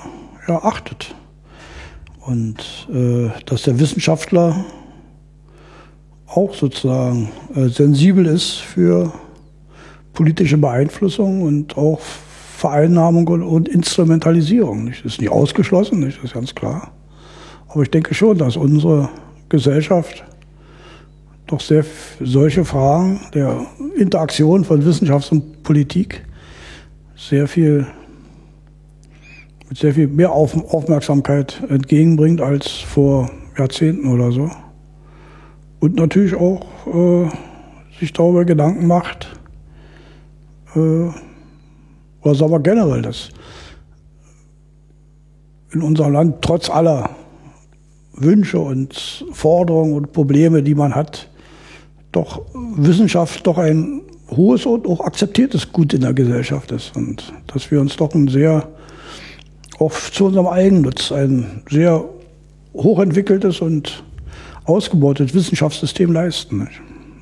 ja, 0.47 0.63
achtet. 0.63 1.15
Und 2.19 2.87
äh, 2.93 3.29
dass 3.45 3.63
der 3.63 3.79
Wissenschaftler 3.79 4.65
auch 6.27 6.53
sozusagen 6.53 7.29
äh, 7.55 7.69
sensibel 7.69 8.25
ist 8.25 8.57
für 8.57 9.13
politische 10.19 10.57
Beeinflussung 10.57 11.43
und 11.43 11.77
auch 11.77 12.01
Vereinnahmung 12.01 13.25
und 13.29 13.69
Instrumentalisierung. 13.69 14.87
Das 14.87 14.99
ist 15.05 15.21
nicht 15.21 15.29
ausgeschlossen, 15.29 16.01
das 16.01 16.15
ist 16.21 16.33
ganz 16.33 16.53
klar. 16.53 16.91
Aber 17.69 17.83
ich 17.83 17.89
denke 17.89 18.13
schon, 18.13 18.37
dass 18.37 18.57
unsere 18.57 19.07
Gesellschaft 19.47 20.25
doch 21.47 21.61
sehr 21.61 21.85
solche 22.19 22.65
Fragen 22.65 23.21
der 23.33 23.65
Interaktion 23.95 24.65
von 24.65 24.83
Wissenschaft 24.83 25.31
und 25.31 25.63
Politik 25.63 26.25
sehr 27.15 27.47
viel 27.47 27.87
mit 29.69 29.77
sehr 29.77 29.93
viel 29.93 30.09
mehr 30.09 30.33
Aufmerksamkeit 30.33 31.63
entgegenbringt 31.69 32.41
als 32.41 32.67
vor 32.67 33.31
Jahrzehnten 33.57 34.11
oder 34.11 34.33
so. 34.33 34.51
Und 35.79 35.95
natürlich 35.95 36.35
auch 36.35 36.65
äh, 36.87 37.29
sich 38.01 38.11
darüber 38.11 38.43
Gedanken 38.43 38.85
macht, 38.85 39.28
äh, 40.75 41.09
oder 42.21 42.35
sagen 42.35 42.51
wir 42.51 42.59
generell, 42.59 43.01
dass 43.01 43.29
in 45.71 45.81
unserem 45.81 46.13
Land 46.13 46.41
trotz 46.41 46.69
aller 46.69 47.09
Wünsche 48.13 48.59
und 48.59 49.25
Forderungen 49.31 49.93
und 49.93 50.11
Probleme, 50.11 50.61
die 50.61 50.75
man 50.75 50.95
hat, 50.95 51.29
doch 52.11 52.41
Wissenschaft 52.53 53.45
doch 53.45 53.57
ein 53.57 54.01
hohes 54.31 54.65
und 54.65 54.87
auch 54.87 55.01
akzeptiertes 55.01 55.71
Gut 55.71 55.93
in 55.93 56.01
der 56.01 56.13
Gesellschaft 56.13 56.71
ist. 56.71 56.95
Und 56.95 57.33
dass 57.47 57.71
wir 57.71 57.79
uns 57.79 57.95
doch 57.95 58.13
ein 58.13 58.27
sehr, 58.27 58.67
oft 59.77 60.13
zu 60.13 60.25
unserem 60.25 60.47
Eigennutz, 60.47 61.11
ein 61.11 61.63
sehr 61.69 62.03
hochentwickeltes 62.73 63.61
und 63.61 64.03
ausgebautes 64.65 65.33
Wissenschaftssystem 65.33 66.11
leisten. 66.11 66.67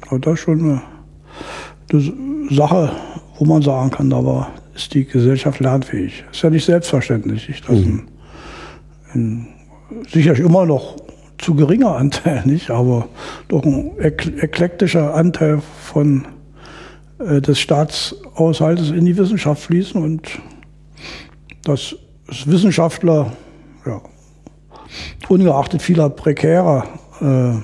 Aber 0.07 0.19
das 0.19 0.33
ist 0.33 0.39
schon 0.41 0.59
eine, 0.59 0.81
eine 1.91 2.55
Sache, 2.55 2.91
wo 3.37 3.45
man 3.45 3.61
sagen 3.61 3.91
kann, 3.91 4.09
da 4.09 4.23
war, 4.23 4.51
ist 4.75 4.93
die 4.93 5.05
Gesellschaft 5.05 5.59
lernfähig. 5.59 6.23
Ist 6.31 6.41
ja 6.41 6.49
nicht 6.49 6.65
selbstverständlich, 6.65 7.61
dass 7.67 7.77
mhm. 7.77 8.07
ein, 9.13 9.21
ein, 9.21 9.47
sicherlich 10.09 10.39
immer 10.39 10.65
noch 10.65 10.97
zu 11.37 11.55
geringer 11.55 11.95
Anteil, 11.95 12.43
nicht, 12.45 12.69
aber 12.69 13.07
doch 13.47 13.63
ein 13.63 13.97
eklektischer 13.99 15.13
Anteil 15.13 15.61
von 15.83 16.25
äh, 17.19 17.41
des 17.41 17.59
Staatshaushaltes 17.59 18.91
in 18.91 19.05
die 19.05 19.17
Wissenschaft 19.17 19.63
fließen 19.63 20.01
und 20.01 20.39
dass 21.63 21.95
Wissenschaftler, 22.45 23.33
ja, 23.85 24.01
ungeachtet 25.29 25.81
vieler 25.81 26.09
prekärer 26.09 26.85
äh, 27.21 27.57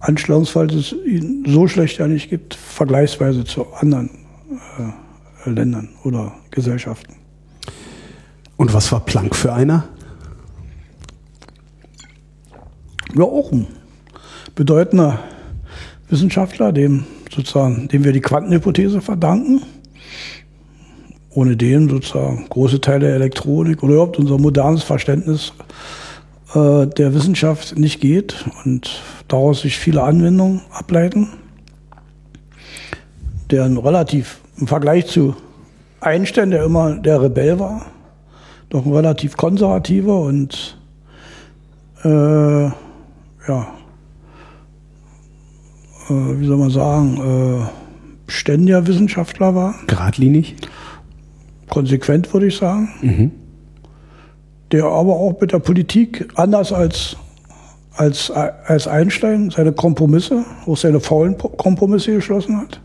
Anstellungsfalls 0.00 0.74
es 0.74 0.92
ihnen 0.92 1.44
so 1.46 1.68
schlecht 1.68 1.98
ja 1.98 2.06
nicht 2.06 2.30
gibt, 2.30 2.54
vergleichsweise 2.54 3.44
zu 3.44 3.66
anderen 3.74 4.19
äh, 4.50 5.50
Ländern 5.50 5.90
oder 6.04 6.32
Gesellschaften. 6.50 7.14
Und 8.56 8.74
was 8.74 8.92
war 8.92 9.00
Planck 9.00 9.34
für 9.34 9.52
einer? 9.52 9.88
Ja, 13.14 13.24
auch 13.24 13.50
ein 13.52 13.66
bedeutender 14.54 15.18
Wissenschaftler, 16.08 16.72
dem 16.72 17.06
sozusagen, 17.34 17.88
dem 17.88 18.04
wir 18.04 18.12
die 18.12 18.20
Quantenhypothese 18.20 19.00
verdanken. 19.00 19.62
Ohne 21.30 21.56
den 21.56 21.88
sozusagen 21.88 22.46
große 22.48 22.80
Teile 22.80 23.06
der 23.06 23.14
Elektronik 23.14 23.82
oder 23.82 23.94
überhaupt 23.94 24.18
unser 24.18 24.36
modernes 24.36 24.82
Verständnis 24.82 25.52
äh, 26.54 26.86
der 26.86 27.14
Wissenschaft 27.14 27.78
nicht 27.78 28.00
geht 28.00 28.44
und 28.64 29.00
daraus 29.28 29.62
sich 29.62 29.78
viele 29.78 30.02
Anwendungen 30.02 30.62
ableiten, 30.72 31.28
der 33.50 33.64
ein 33.64 33.76
relativ 33.76 34.40
im 34.58 34.66
Vergleich 34.66 35.06
zu 35.06 35.34
Einstein, 36.00 36.50
der 36.50 36.64
immer 36.64 36.96
der 36.96 37.22
Rebell 37.22 37.58
war, 37.58 37.86
doch 38.68 38.86
ein 38.86 38.92
relativ 38.92 39.36
konservativer 39.36 40.20
und 40.20 40.78
äh, 42.04 42.08
ja, 42.08 42.72
äh, 46.08 46.38
wie 46.38 46.46
soll 46.46 46.56
man 46.56 46.70
sagen, 46.70 47.16
äh, 47.16 48.30
ständiger 48.30 48.86
Wissenschaftler 48.86 49.54
war. 49.54 49.74
Gradlinig? 49.86 50.56
Konsequent, 51.68 52.32
würde 52.32 52.46
ich 52.46 52.56
sagen. 52.56 52.88
Mhm 53.02 53.30
der 54.72 54.84
aber 54.84 55.14
auch 55.14 55.40
mit 55.40 55.52
der 55.52 55.58
Politik 55.58 56.28
anders 56.36 56.72
als, 56.72 57.16
als, 57.94 58.30
als 58.30 58.86
Einstein 58.86 59.50
seine 59.50 59.72
Kompromisse, 59.72 60.44
auch 60.66 60.76
seine 60.76 61.00
faulen 61.00 61.36
Kompromisse 61.38 62.14
geschlossen 62.14 62.56
hat. 62.58 62.80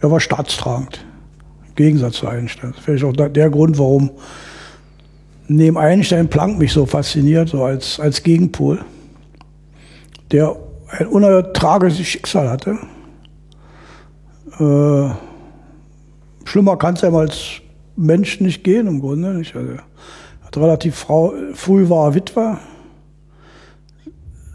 Er 0.00 0.10
war 0.10 0.20
staatstragend, 0.20 1.04
im 1.66 1.74
Gegensatz 1.74 2.16
zu 2.16 2.28
Einstein. 2.28 2.70
Das 2.70 2.78
ist 2.78 2.84
vielleicht 2.84 3.04
auch 3.04 3.12
der 3.12 3.50
Grund, 3.50 3.78
warum 3.78 4.10
neben 5.48 5.76
Einstein 5.76 6.28
Planck 6.28 6.58
mich 6.58 6.72
so 6.72 6.86
fasziniert, 6.86 7.48
so 7.48 7.64
als, 7.64 7.98
als 7.98 8.22
Gegenpol, 8.22 8.84
der 10.30 10.56
ein 10.90 11.06
unerhört 11.06 11.56
tragisches 11.56 12.06
Schicksal 12.06 12.48
hatte. 12.48 12.78
Äh, 14.58 15.10
schlimmer 16.44 16.76
kann 16.76 16.94
es 16.94 17.04
einem 17.04 17.16
als 17.16 17.60
Mensch 17.96 18.40
nicht 18.40 18.62
gehen 18.62 18.86
im 18.86 19.00
Grunde. 19.00 19.34
Nicht? 19.34 19.56
Also, 19.56 19.72
hat 20.44 20.56
relativ 20.56 20.96
frau, 20.96 21.34
früh 21.54 21.88
war 21.88 22.08
er 22.08 22.14
Witwer. 22.14 22.58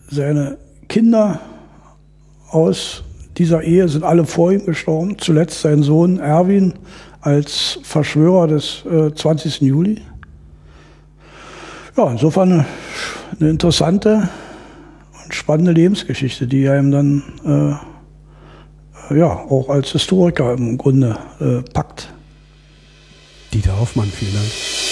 Seine 0.09 0.57
Kinder 0.87 1.39
aus 2.49 3.03
dieser 3.37 3.63
Ehe 3.63 3.87
sind 3.87 4.03
alle 4.03 4.25
vor 4.25 4.51
ihm 4.51 4.65
gestorben. 4.65 5.17
Zuletzt 5.17 5.61
sein 5.61 5.83
Sohn 5.83 6.19
Erwin 6.19 6.73
als 7.21 7.79
Verschwörer 7.83 8.47
des 8.47 8.83
äh, 8.85 9.13
20. 9.13 9.61
Juli. 9.61 10.01
Ja, 11.97 12.11
insofern 12.11 12.51
eine, 12.51 12.65
eine, 13.39 13.49
interessante 13.49 14.29
und 15.23 15.33
spannende 15.33 15.71
Lebensgeschichte, 15.71 16.47
die 16.47 16.67
einem 16.67 16.91
dann 16.91 17.79
äh, 19.09 19.17
ja 19.17 19.27
auch 19.27 19.69
als 19.69 19.91
Historiker 19.91 20.53
im 20.53 20.77
Grunde 20.77 21.17
äh, 21.39 21.61
packt. 21.71 22.13
Dieter 23.53 23.79
Hoffmann, 23.79 24.07
vielen 24.07 24.33
Dank. 24.33 24.82